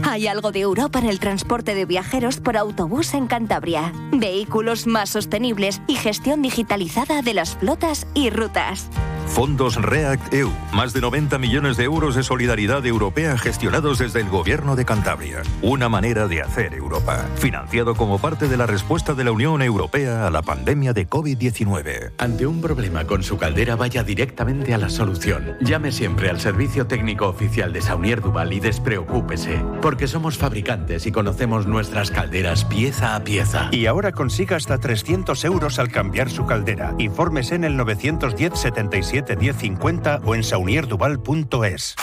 Hay 0.03 0.27
algo 0.27 0.51
de 0.51 0.59
Europa 0.59 0.99
en 0.99 1.07
el 1.07 1.21
transporte 1.21 1.77
de 1.77 1.85
viajeros 1.85 2.39
por 2.39 2.57
autobús 2.57 3.15
en 3.15 3.29
Cantabria. 3.29 3.93
Vehículos 4.11 4.89
más 4.89 5.11
sostenibles 5.11 5.81
y 5.87 5.95
gestión 5.95 6.43
digitalizada 6.43 7.23
de 7.23 7.35
las 7.35 7.57
flotas 7.57 8.09
y 8.13 8.31
rutas. 8.31 8.91
Fondos 9.31 9.77
React 9.77 10.35
EU. 10.35 10.51
Más 10.73 10.93
de 10.93 11.01
90 11.01 11.39
millones 11.39 11.77
de 11.77 11.85
euros 11.85 12.17
de 12.17 12.25
solidaridad 12.25 12.85
europea 12.85 13.39
gestionados 13.39 13.99
desde 13.99 14.21
el 14.21 14.29
Gobierno 14.29 14.75
de 14.75 14.85
Cantabria. 14.85 15.43
Una 15.63 15.89
manera 15.89 16.27
de 16.27 16.43
hacer 16.43 16.75
Europa. 16.75 17.27
Financiado 17.37 17.95
como 17.95 18.19
parte 18.19 18.49
de 18.49 18.57
la 18.57 18.67
respuesta 18.67 19.15
de 19.15 19.23
la 19.23 19.31
Unión 19.31 19.63
Europea 19.63 20.27
a 20.27 20.31
la 20.31 20.43
pandemia 20.43 20.93
de 20.93 21.09
COVID-19. 21.09 22.13
Ante 22.19 22.47
un 22.47 22.61
problema 22.61 23.07
con 23.07 23.23
su 23.23 23.39
caldera, 23.39 23.77
vaya 23.77 24.03
directamente 24.03 24.75
a 24.75 24.79
la 24.79 24.89
solución. 24.89 25.57
Llame 25.61 25.93
siempre 25.93 26.29
al 26.29 26.41
servicio 26.41 26.89
técnico 26.89 27.29
oficial 27.29 27.73
de 27.73 27.83
Saunier 27.83 28.21
Duval 28.21 28.53
y 28.53 28.59
despreocúpese. 28.59 29.63
Porque 29.81 30.09
somos 30.09 30.39
fabricantes 30.39 31.07
y 31.07 31.13
conocemos 31.13 31.67
nuestras 31.67 32.11
calderas 32.11 32.65
pieza 32.65 33.15
a 33.15 33.23
pieza. 33.23 33.69
Y 33.71 33.87
ahora 33.87 34.11
consiga 34.11 34.57
hasta 34.57 34.79
300 34.79 35.45
euros 35.45 35.79
al 35.79 35.91
cambiar 35.91 36.31
su 36.31 36.47
caldera. 36.47 36.95
Infórmese 36.99 37.55
en 37.55 37.63
el 37.65 37.77
910 37.77 38.59
77 38.59 39.20
1050 39.23 40.21
o 40.25 40.35
en 40.35 40.45
saunierduval.es. 40.45 41.97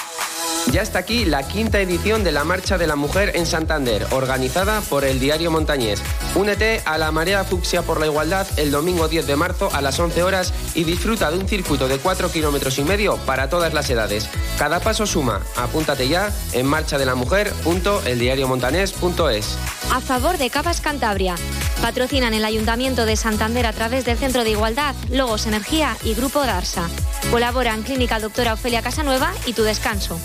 Ya 0.71 0.81
está 0.81 0.99
aquí 0.99 1.23
la 1.23 1.47
quinta 1.47 1.79
edición 1.79 2.25
de 2.25 2.33
la 2.33 2.43
Marcha 2.43 2.77
de 2.77 2.87
la 2.87 2.97
Mujer 2.97 3.31
en 3.35 3.45
Santander, 3.45 4.05
organizada 4.11 4.81
por 4.81 5.05
el 5.05 5.17
Diario 5.19 5.49
Montañés. 5.49 6.03
Únete 6.35 6.81
a 6.85 6.97
la 6.97 7.09
Marea 7.11 7.45
Fucsia 7.45 7.83
por 7.83 8.01
la 8.01 8.07
Igualdad 8.07 8.45
el 8.57 8.71
domingo 8.71 9.07
10 9.07 9.27
de 9.27 9.37
marzo 9.37 9.69
a 9.71 9.81
las 9.81 9.97
11 9.97 10.23
horas 10.23 10.53
y 10.75 10.83
disfruta 10.83 11.31
de 11.31 11.37
un 11.37 11.47
circuito 11.47 11.87
de 11.87 11.99
4 11.99 12.29
kilómetros 12.31 12.77
y 12.79 12.83
medio 12.83 13.15
para 13.25 13.49
todas 13.49 13.73
las 13.73 13.89
edades. 13.89 14.29
Cada 14.59 14.81
paso 14.81 15.05
suma. 15.05 15.39
Apúntate 15.55 16.09
ya 16.09 16.33
en 16.51 16.65
marchadelamujer.eldiariomontanés.es. 16.65 19.57
A 19.93 20.01
favor 20.01 20.37
de 20.37 20.49
Cavas 20.49 20.81
Cantabria. 20.81 21.35
Patrocinan 21.81 22.33
el 22.33 22.43
Ayuntamiento 22.43 23.05
de 23.05 23.15
Santander 23.15 23.65
a 23.65 23.73
través 23.73 24.05
del 24.05 24.17
Centro 24.17 24.43
de 24.43 24.51
Igualdad, 24.51 24.95
Logos 25.11 25.47
Energía 25.47 25.95
y 26.03 26.15
Grupo 26.15 26.45
Darsa. 26.45 26.89
Colaboran 27.31 27.83
Clínica 27.83 28.19
Doctora 28.19 28.53
Ofelia 28.53 28.81
Casanueva 28.81 29.31
y 29.45 29.53
Tu 29.53 29.63
Descanso. 29.63 30.19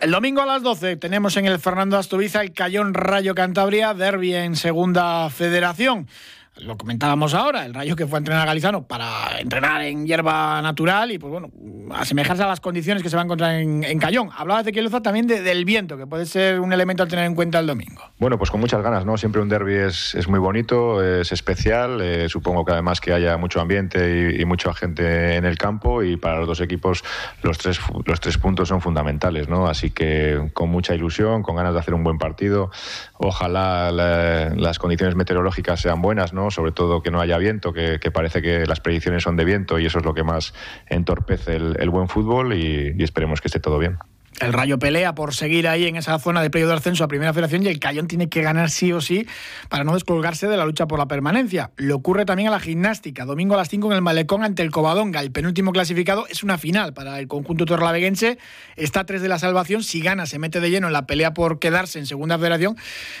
El 0.00 0.10
domingo 0.10 0.42
a 0.42 0.46
las 0.46 0.62
12 0.62 0.96
tenemos 0.96 1.36
en 1.36 1.46
el 1.46 1.60
Fernando 1.60 1.96
Astubiza 1.96 2.40
el 2.42 2.52
Cayón 2.52 2.92
Rayo 2.92 3.36
Cantabria, 3.36 3.94
derby 3.94 4.34
en 4.34 4.56
Segunda 4.56 5.30
Federación 5.30 6.08
lo 6.56 6.76
comentábamos 6.76 7.32
ahora, 7.32 7.64
el 7.64 7.72
Rayo 7.72 7.96
que 7.96 8.06
fue 8.06 8.18
a 8.18 8.20
entrenar 8.20 8.42
a 8.42 8.46
Galizano 8.46 8.86
para 8.86 9.40
entrenar 9.40 9.82
en 9.82 10.06
hierba 10.06 10.60
natural 10.60 11.10
y, 11.10 11.18
pues 11.18 11.32
bueno, 11.32 11.50
asemejarse 11.94 12.42
a 12.42 12.46
las 12.46 12.60
condiciones 12.60 13.02
que 13.02 13.08
se 13.08 13.16
va 13.16 13.22
a 13.22 13.24
encontrar 13.24 13.54
en, 13.54 13.82
en 13.84 13.98
Cayón. 13.98 14.28
Hablaba 14.36 14.62
de 14.62 14.70
Ezequiel 14.70 14.90
también 15.02 15.26
del 15.26 15.64
viento, 15.64 15.96
que 15.96 16.06
puede 16.06 16.26
ser 16.26 16.60
un 16.60 16.72
elemento 16.72 17.02
a 17.04 17.06
tener 17.06 17.24
en 17.24 17.34
cuenta 17.34 17.58
el 17.58 17.66
domingo. 17.66 18.02
Bueno, 18.18 18.36
pues 18.36 18.50
con 18.50 18.60
muchas 18.60 18.82
ganas, 18.82 19.06
¿no? 19.06 19.16
Siempre 19.16 19.40
un 19.40 19.48
derby 19.48 19.74
es, 19.74 20.14
es 20.14 20.28
muy 20.28 20.38
bonito, 20.38 21.02
es 21.02 21.32
especial. 21.32 22.00
Eh, 22.02 22.28
supongo 22.28 22.66
que 22.66 22.72
además 22.72 23.00
que 23.00 23.14
haya 23.14 23.36
mucho 23.38 23.60
ambiente 23.60 24.34
y, 24.36 24.42
y, 24.42 24.44
mucha 24.44 24.74
gente 24.74 25.36
en 25.36 25.46
el 25.46 25.56
campo 25.56 26.02
y 26.02 26.18
para 26.18 26.38
los 26.38 26.46
dos 26.46 26.60
equipos 26.60 27.02
los 27.42 27.56
tres, 27.56 27.80
los 28.04 28.20
tres 28.20 28.36
puntos 28.36 28.68
son 28.68 28.82
fundamentales, 28.82 29.48
¿no? 29.48 29.66
Así 29.66 29.90
que 29.90 30.50
con 30.52 30.68
mucha 30.68 30.94
ilusión, 30.94 31.42
con 31.42 31.56
ganas 31.56 31.72
de 31.72 31.80
hacer 31.80 31.94
un 31.94 32.04
buen 32.04 32.18
partido. 32.18 32.70
Ojalá 33.14 33.90
la, 33.90 34.50
las 34.54 34.78
condiciones 34.78 35.16
meteorológicas 35.16 35.80
sean 35.80 36.02
buenas, 36.02 36.32
¿no? 36.32 36.41
Sobre 36.50 36.72
todo 36.72 37.02
que 37.02 37.10
no 37.10 37.20
haya 37.20 37.38
viento, 37.38 37.72
que, 37.72 37.98
parece 38.12 38.42
que 38.42 38.66
las 38.66 38.80
predicciones 38.80 39.22
son 39.22 39.36
de 39.36 39.44
viento 39.44 39.78
y 39.78 39.86
eso 39.86 39.98
es 39.98 40.04
lo 40.04 40.14
que 40.14 40.24
más 40.24 40.54
entorpece 40.86 41.56
el, 41.56 41.90
buen 41.90 42.08
fútbol 42.08 42.54
y 42.54 43.02
esperemos 43.02 43.40
que 43.40 43.48
esté 43.48 43.60
todo 43.60 43.78
bien. 43.78 43.98
El 44.42 44.52
Rayo 44.52 44.76
pelea 44.76 45.14
por 45.14 45.34
seguir 45.34 45.68
ahí 45.68 45.86
en 45.86 45.94
esa 45.94 46.18
zona 46.18 46.42
de 46.42 46.50
periodo 46.50 46.72
de 46.72 46.78
ascenso 46.78 47.04
a 47.04 47.08
Primera 47.08 47.32
Federación 47.32 47.62
y 47.62 47.68
el 47.68 47.78
Cayón 47.78 48.08
tiene 48.08 48.28
que 48.28 48.42
ganar 48.42 48.70
sí 48.70 48.92
o 48.92 49.00
sí 49.00 49.24
para 49.68 49.84
no 49.84 49.94
descolgarse 49.94 50.48
de 50.48 50.56
la 50.56 50.66
lucha 50.66 50.88
por 50.88 50.98
la 50.98 51.06
permanencia. 51.06 51.70
Le 51.76 51.92
ocurre 51.92 52.24
también 52.24 52.48
a 52.48 52.50
la 52.50 52.58
gimnástica. 52.58 53.24
Domingo 53.24 53.54
a 53.54 53.58
las 53.58 53.68
5 53.68 53.86
en 53.86 53.92
el 53.92 54.02
Malecón 54.02 54.42
ante 54.42 54.64
el 54.64 54.72
Covadonga. 54.72 55.20
El 55.20 55.30
penúltimo 55.30 55.70
clasificado 55.70 56.26
es 56.26 56.42
una 56.42 56.58
final 56.58 56.92
para 56.92 57.20
el 57.20 57.28
conjunto 57.28 57.66
torlaveguense. 57.66 58.36
Está 58.74 59.00
a 59.00 59.06
tres 59.06 59.22
de 59.22 59.28
la 59.28 59.38
salvación. 59.38 59.84
Si 59.84 60.00
gana, 60.00 60.26
se 60.26 60.40
mete 60.40 60.58
de 60.58 60.70
lleno 60.70 60.88
en 60.88 60.92
la 60.92 61.06
pelea 61.06 61.34
por 61.34 61.60
quedarse 61.60 62.00
en 62.00 62.06
Segunda 62.06 62.36
Federación. 62.36 62.76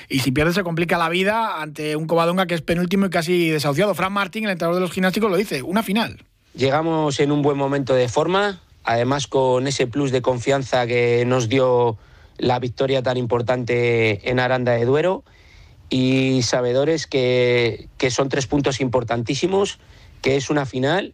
Y 0.08 0.18
si 0.18 0.32
pierde, 0.32 0.52
se 0.52 0.64
complica 0.64 0.98
la 0.98 1.08
vida 1.08 1.62
ante 1.62 1.94
un 1.94 2.08
Covadonga 2.08 2.46
que 2.46 2.54
es 2.54 2.62
penúltimo 2.62 3.06
y 3.06 3.10
casi 3.10 3.48
desahuciado. 3.48 3.94
Fran 3.94 4.12
Martín, 4.12 4.42
el 4.46 4.50
entrenador 4.50 4.74
de 4.74 4.80
los 4.80 4.90
gimnásticos, 4.90 5.30
lo 5.30 5.36
dice. 5.36 5.62
Una 5.62 5.84
final. 5.84 6.18
Llegamos 6.54 7.20
en 7.20 7.30
un 7.30 7.42
buen 7.42 7.56
momento 7.56 7.94
de 7.94 8.08
forma 8.08 8.60
además 8.84 9.26
con 9.26 9.66
ese 9.66 9.86
plus 9.86 10.10
de 10.10 10.22
confianza 10.22 10.86
que 10.86 11.24
nos 11.26 11.48
dio 11.48 11.98
la 12.38 12.58
victoria 12.58 13.02
tan 13.02 13.16
importante 13.16 14.28
en 14.30 14.40
Aranda 14.40 14.72
de 14.72 14.84
Duero. 14.84 15.24
Y 15.88 16.40
sabedores 16.42 17.06
que, 17.06 17.88
que, 17.98 18.10
son 18.10 18.30
tres 18.30 18.46
puntos 18.46 18.80
importantísimos, 18.80 19.78
que 20.22 20.36
es 20.36 20.48
una 20.48 20.64
final 20.64 21.12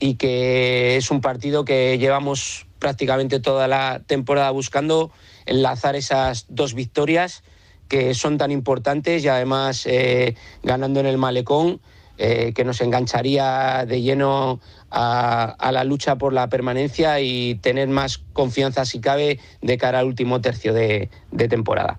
y 0.00 0.14
que 0.14 0.96
es 0.96 1.12
un 1.12 1.20
partido 1.20 1.64
que 1.64 1.96
llevamos 1.98 2.66
prácticamente 2.80 3.40
toda 3.40 3.68
la 3.68 4.02
temporada 4.06 4.50
buscando 4.50 5.12
enlazar 5.46 5.96
esas 5.96 6.46
dos 6.48 6.74
victorias 6.74 7.42
que 7.88 8.14
son 8.14 8.36
tan 8.36 8.50
importantes 8.50 9.24
y 9.24 9.28
además 9.28 9.86
eh, 9.86 10.34
ganando 10.62 11.00
en 11.00 11.06
el 11.06 11.18
malecón 11.18 11.80
eh, 12.18 12.52
que 12.54 12.64
nos 12.64 12.80
engancharía 12.80 13.84
de 13.86 14.02
lleno 14.02 14.60
a, 14.90 15.70
la 15.72 15.84
lucha 15.84 16.16
por 16.16 16.32
la 16.32 16.48
permanencia 16.48 17.20
y 17.20 17.56
tener 17.56 17.88
más 17.88 18.18
confianza, 18.32 18.84
si 18.84 19.00
cabe, 19.00 19.38
de 19.60 19.78
cara 19.78 19.98
al 19.98 20.06
último 20.06 20.40
tercio 20.40 20.72
de, 20.72 21.10
de 21.30 21.48
temporada. 21.48 21.98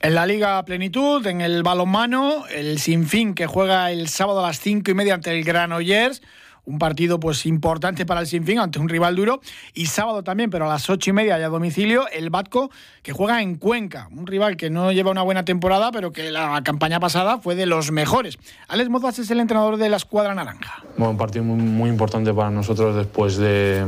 En 0.00 0.14
la 0.14 0.26
Liga 0.26 0.64
Plenitud, 0.64 1.26
en 1.26 1.40
el 1.40 1.62
balonmano, 1.62 2.46
el 2.48 2.78
Sinfín 2.78 3.34
que 3.34 3.46
juega 3.46 3.90
el 3.90 4.08
sábado 4.08 4.44
a 4.44 4.48
las 4.48 4.58
cinco 4.58 4.90
y 4.90 4.94
media 4.94 5.14
ante 5.14 5.30
el 5.30 5.44
Granollers 5.44 6.22
un 6.64 6.78
partido 6.78 7.20
pues 7.20 7.46
importante 7.46 8.06
para 8.06 8.20
el 8.20 8.26
Sinfín 8.26 8.58
ante 8.58 8.78
un 8.78 8.88
rival 8.88 9.16
duro. 9.16 9.40
Y 9.74 9.86
sábado 9.86 10.22
también, 10.22 10.50
pero 10.50 10.66
a 10.66 10.68
las 10.68 10.88
ocho 10.90 11.10
y 11.10 11.12
media 11.12 11.38
ya 11.38 11.46
a 11.46 11.48
domicilio, 11.48 12.08
el 12.12 12.30
Batco 12.30 12.70
que 13.02 13.12
juega 13.12 13.42
en 13.42 13.56
Cuenca, 13.56 14.08
un 14.10 14.26
rival 14.26 14.56
que 14.56 14.70
no 14.70 14.92
lleva 14.92 15.10
una 15.10 15.22
buena 15.22 15.44
temporada, 15.44 15.90
pero 15.92 16.12
que 16.12 16.30
la 16.30 16.62
campaña 16.62 17.00
pasada 17.00 17.38
fue 17.38 17.54
de 17.54 17.66
los 17.66 17.90
mejores. 17.92 18.38
Alex 18.68 18.90
Mozas 18.90 19.18
es 19.18 19.30
el 19.30 19.40
entrenador 19.40 19.76
de 19.76 19.88
la 19.88 19.96
escuadra 19.96 20.34
naranja. 20.34 20.82
Bueno, 20.96 21.10
un 21.10 21.16
partido 21.16 21.44
muy, 21.44 21.90
importante 21.90 22.32
para 22.32 22.50
nosotros 22.50 22.94
después 22.94 23.36
de, 23.36 23.84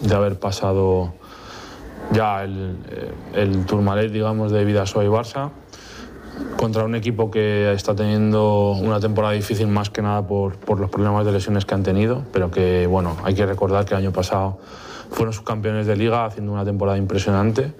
de 0.00 0.14
haber 0.14 0.38
pasado 0.38 1.14
ya 2.12 2.42
el, 2.44 2.76
el 3.34 3.66
Tourmalet, 3.66 4.12
digamos, 4.12 4.52
de 4.52 4.64
Vidasoa 4.64 5.04
y 5.04 5.08
Barça 5.08 5.50
contra 6.56 6.84
un 6.84 6.94
equipo 6.94 7.30
que 7.30 7.72
está 7.72 7.94
teniendo 7.94 8.72
una 8.72 9.00
temporada 9.00 9.34
difícil 9.34 9.66
más 9.68 9.90
que 9.90 10.02
nada 10.02 10.26
por, 10.26 10.56
por, 10.56 10.78
los 10.78 10.90
problemas 10.90 11.24
de 11.24 11.32
lesiones 11.32 11.64
que 11.64 11.74
han 11.74 11.82
tenido, 11.82 12.24
pero 12.32 12.50
que 12.50 12.86
bueno, 12.86 13.16
hay 13.24 13.34
que 13.34 13.46
recordar 13.46 13.84
que 13.84 13.94
el 13.94 14.00
año 14.00 14.12
pasado 14.12 14.58
fueron 15.10 15.32
subcampeones 15.32 15.86
de 15.86 15.96
liga 15.96 16.24
haciendo 16.24 16.52
una 16.52 16.64
temporada 16.64 16.98
impresionante 16.98 17.74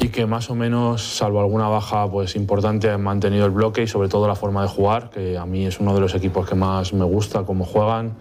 y 0.00 0.08
que 0.10 0.26
más 0.26 0.48
o 0.50 0.54
menos, 0.54 1.02
salvo 1.02 1.40
alguna 1.40 1.68
baja 1.68 2.08
pues 2.10 2.36
importante, 2.36 2.90
han 2.90 3.02
mantenido 3.02 3.46
el 3.46 3.50
bloque 3.50 3.82
y 3.82 3.86
sobre 3.86 4.08
todo 4.08 4.28
la 4.28 4.36
forma 4.36 4.62
de 4.62 4.68
jugar, 4.68 5.10
que 5.10 5.36
a 5.36 5.44
mí 5.44 5.66
es 5.66 5.80
uno 5.80 5.94
de 5.94 6.00
los 6.00 6.14
equipos 6.14 6.48
que 6.48 6.54
más 6.54 6.92
me 6.92 7.04
gusta 7.04 7.42
cómo 7.44 7.64
juegan, 7.64 8.14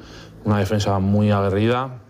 una 0.43 0.57
defensa 0.57 0.97
muy 0.99 1.29
aguerrida, 1.29 2.01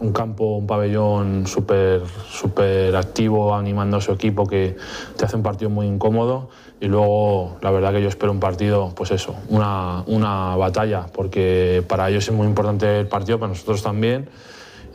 un 0.00 0.12
campo, 0.12 0.56
un 0.56 0.66
pabellón 0.66 1.46
súper 1.46 2.02
super 2.30 2.94
activo, 2.94 3.54
animando 3.54 3.96
a 3.96 4.00
su 4.00 4.12
equipo, 4.12 4.46
que 4.46 4.76
te 5.16 5.24
hace 5.24 5.36
un 5.36 5.42
partido 5.42 5.70
muy 5.70 5.86
incómodo. 5.86 6.50
Y 6.80 6.86
luego, 6.86 7.58
la 7.60 7.70
verdad 7.70 7.92
que 7.92 8.00
yo 8.00 8.08
espero 8.08 8.30
un 8.30 8.38
partido, 8.38 8.92
pues 8.94 9.10
eso, 9.10 9.34
una, 9.48 10.04
una 10.06 10.54
batalla, 10.56 11.06
porque 11.12 11.82
para 11.88 12.08
ellos 12.08 12.28
es 12.28 12.34
muy 12.34 12.46
importante 12.46 13.00
el 13.00 13.08
partido, 13.08 13.38
para 13.38 13.48
nosotros 13.48 13.82
también. 13.82 14.28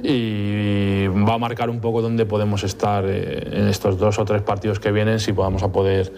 Y 0.01 1.07
va 1.07 1.35
a 1.35 1.37
marcar 1.37 1.69
un 1.69 1.79
poco 1.79 2.01
dónde 2.01 2.25
podemos 2.25 2.63
estar 2.63 3.05
en 3.05 3.67
estos 3.67 3.97
dos 3.97 4.17
o 4.17 4.25
tres 4.25 4.41
partidos 4.41 4.79
que 4.79 4.91
vienen, 4.91 5.19
si 5.19 5.33
podamos 5.33 5.61
a 5.61 5.71
poder 5.71 6.13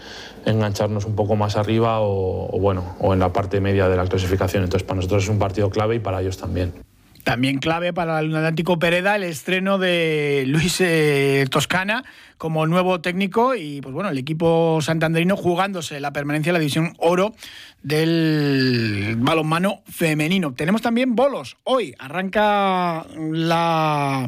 engancharnos 0.46 1.06
un 1.06 1.16
poco 1.16 1.36
más 1.36 1.56
arriba 1.56 2.00
o, 2.00 2.56
o 2.56 2.60
bueno, 2.60 2.96
o 3.00 3.14
en 3.14 3.20
la 3.20 3.34
parte 3.34 3.60
media 3.60 3.90
de 3.90 3.98
la 3.98 4.06
clasificación. 4.06 4.64
Entonces, 4.64 4.88
para 4.88 4.98
nosotros 4.98 5.24
es 5.24 5.30
un 5.30 5.40
partido 5.40 5.70
clave 5.70 5.96
y 5.96 6.00
para 6.00 6.22
ellos 6.22 6.38
también. 6.38 6.85
También 7.26 7.58
clave 7.58 7.92
para 7.92 8.20
el 8.20 8.36
Atlántico 8.36 8.78
Pereda 8.78 9.16
el 9.16 9.24
estreno 9.24 9.80
de 9.80 10.44
Luis 10.46 10.80
eh, 10.80 11.48
Toscana 11.50 12.04
como 12.38 12.68
nuevo 12.68 13.02
técnico 13.02 13.56
y 13.56 13.82
pues 13.82 13.96
bueno, 13.96 14.12
el 14.12 14.18
equipo 14.20 14.78
santanderino 14.80 15.36
jugándose 15.36 16.00
la 16.00 16.14
permanencia 16.14 16.52
de 16.52 16.54
la 16.54 16.60
división 16.60 16.94
oro 17.00 17.34
del 17.82 19.16
balonmano 19.18 19.82
femenino. 19.90 20.54
Tenemos 20.54 20.84
también 20.84 21.16
bolos. 21.16 21.58
Hoy 21.64 21.96
arranca 21.98 23.08
la, 23.18 24.28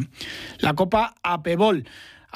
la 0.58 0.74
Copa 0.74 1.14
Apebol. 1.22 1.86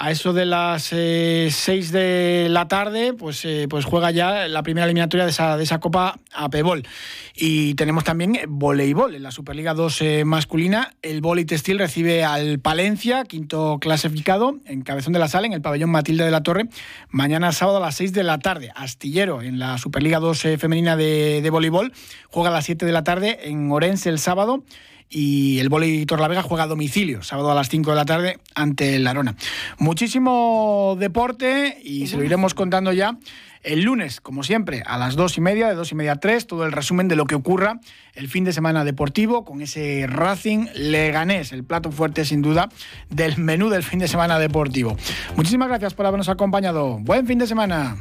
A 0.01 0.09
eso 0.09 0.33
de 0.33 0.47
las 0.47 0.85
6 0.85 0.93
eh, 0.95 1.81
de 1.91 2.49
la 2.49 2.67
tarde, 2.67 3.13
pues, 3.13 3.45
eh, 3.45 3.67
pues 3.69 3.85
juega 3.85 4.09
ya 4.09 4.47
la 4.47 4.63
primera 4.63 4.85
eliminatoria 4.85 5.25
de 5.25 5.29
esa, 5.29 5.57
de 5.57 5.63
esa 5.63 5.79
Copa 5.79 6.17
APEBOL. 6.33 6.87
Y 7.35 7.75
tenemos 7.75 8.03
también 8.03 8.39
voleibol 8.47 9.13
en 9.13 9.21
la 9.21 9.29
Superliga 9.29 9.75
2 9.75 10.01
eh, 10.01 10.25
masculina. 10.25 10.95
El 11.03 11.21
Voli 11.21 11.45
Textil 11.45 11.77
recibe 11.77 12.23
al 12.23 12.57
Palencia, 12.57 13.25
quinto 13.25 13.77
clasificado, 13.79 14.55
en 14.65 14.81
Cabezón 14.81 15.13
de 15.13 15.19
la 15.19 15.27
Sala, 15.27 15.45
en 15.45 15.53
el 15.53 15.61
pabellón 15.61 15.91
Matilde 15.91 16.25
de 16.25 16.31
la 16.31 16.41
Torre, 16.41 16.67
mañana 17.11 17.51
sábado 17.51 17.77
a 17.77 17.81
las 17.81 17.93
6 17.93 18.11
de 18.11 18.23
la 18.23 18.39
tarde. 18.39 18.71
Astillero 18.73 19.43
en 19.43 19.59
la 19.59 19.77
Superliga 19.77 20.19
2 20.19 20.41
femenina 20.57 20.97
de, 20.97 21.41
de 21.43 21.49
voleibol 21.51 21.93
juega 22.27 22.49
a 22.49 22.53
las 22.53 22.65
7 22.65 22.87
de 22.87 22.91
la 22.91 23.03
tarde 23.03 23.37
en 23.43 23.71
Orense 23.71 24.09
el 24.09 24.17
sábado 24.17 24.63
y 25.11 25.59
el 25.59 25.69
Vóley 25.69 26.05
Torlavega 26.05 26.41
juega 26.41 26.63
a 26.63 26.67
domicilio, 26.67 27.21
sábado 27.21 27.51
a 27.51 27.55
las 27.55 27.69
5 27.69 27.91
de 27.91 27.95
la 27.95 28.05
tarde 28.05 28.39
ante 28.55 28.95
el 28.95 29.05
Arona. 29.05 29.35
Muchísimo 29.77 30.95
deporte 30.97 31.77
y 31.83 32.07
se 32.07 32.17
lo 32.17 32.23
iremos 32.23 32.53
contando 32.53 32.93
ya 32.93 33.17
el 33.63 33.81
lunes, 33.81 34.21
como 34.21 34.41
siempre, 34.43 34.81
a 34.85 34.97
las 34.97 35.15
2 35.15 35.37
y 35.37 35.41
media, 35.41 35.67
de 35.67 35.75
2 35.75 35.91
y 35.91 35.95
media 35.95 36.13
a 36.13 36.15
3, 36.15 36.47
todo 36.47 36.65
el 36.65 36.71
resumen 36.71 37.07
de 37.07 37.15
lo 37.15 37.25
que 37.25 37.35
ocurra 37.35 37.79
el 38.15 38.27
fin 38.27 38.43
de 38.43 38.53
semana 38.53 38.83
deportivo 38.83 39.45
con 39.45 39.61
ese 39.61 40.07
Racing 40.07 40.67
Leganés, 40.73 41.51
el 41.51 41.63
plato 41.63 41.91
fuerte 41.91 42.25
sin 42.25 42.41
duda 42.41 42.69
del 43.09 43.37
menú 43.37 43.69
del 43.69 43.83
fin 43.83 43.99
de 43.99 44.07
semana 44.07 44.39
deportivo. 44.39 44.97
Muchísimas 45.35 45.67
gracias 45.67 45.93
por 45.93 46.05
habernos 46.05 46.29
acompañado. 46.29 46.97
Buen 46.99 47.27
fin 47.27 47.37
de 47.37 47.47
semana. 47.47 47.97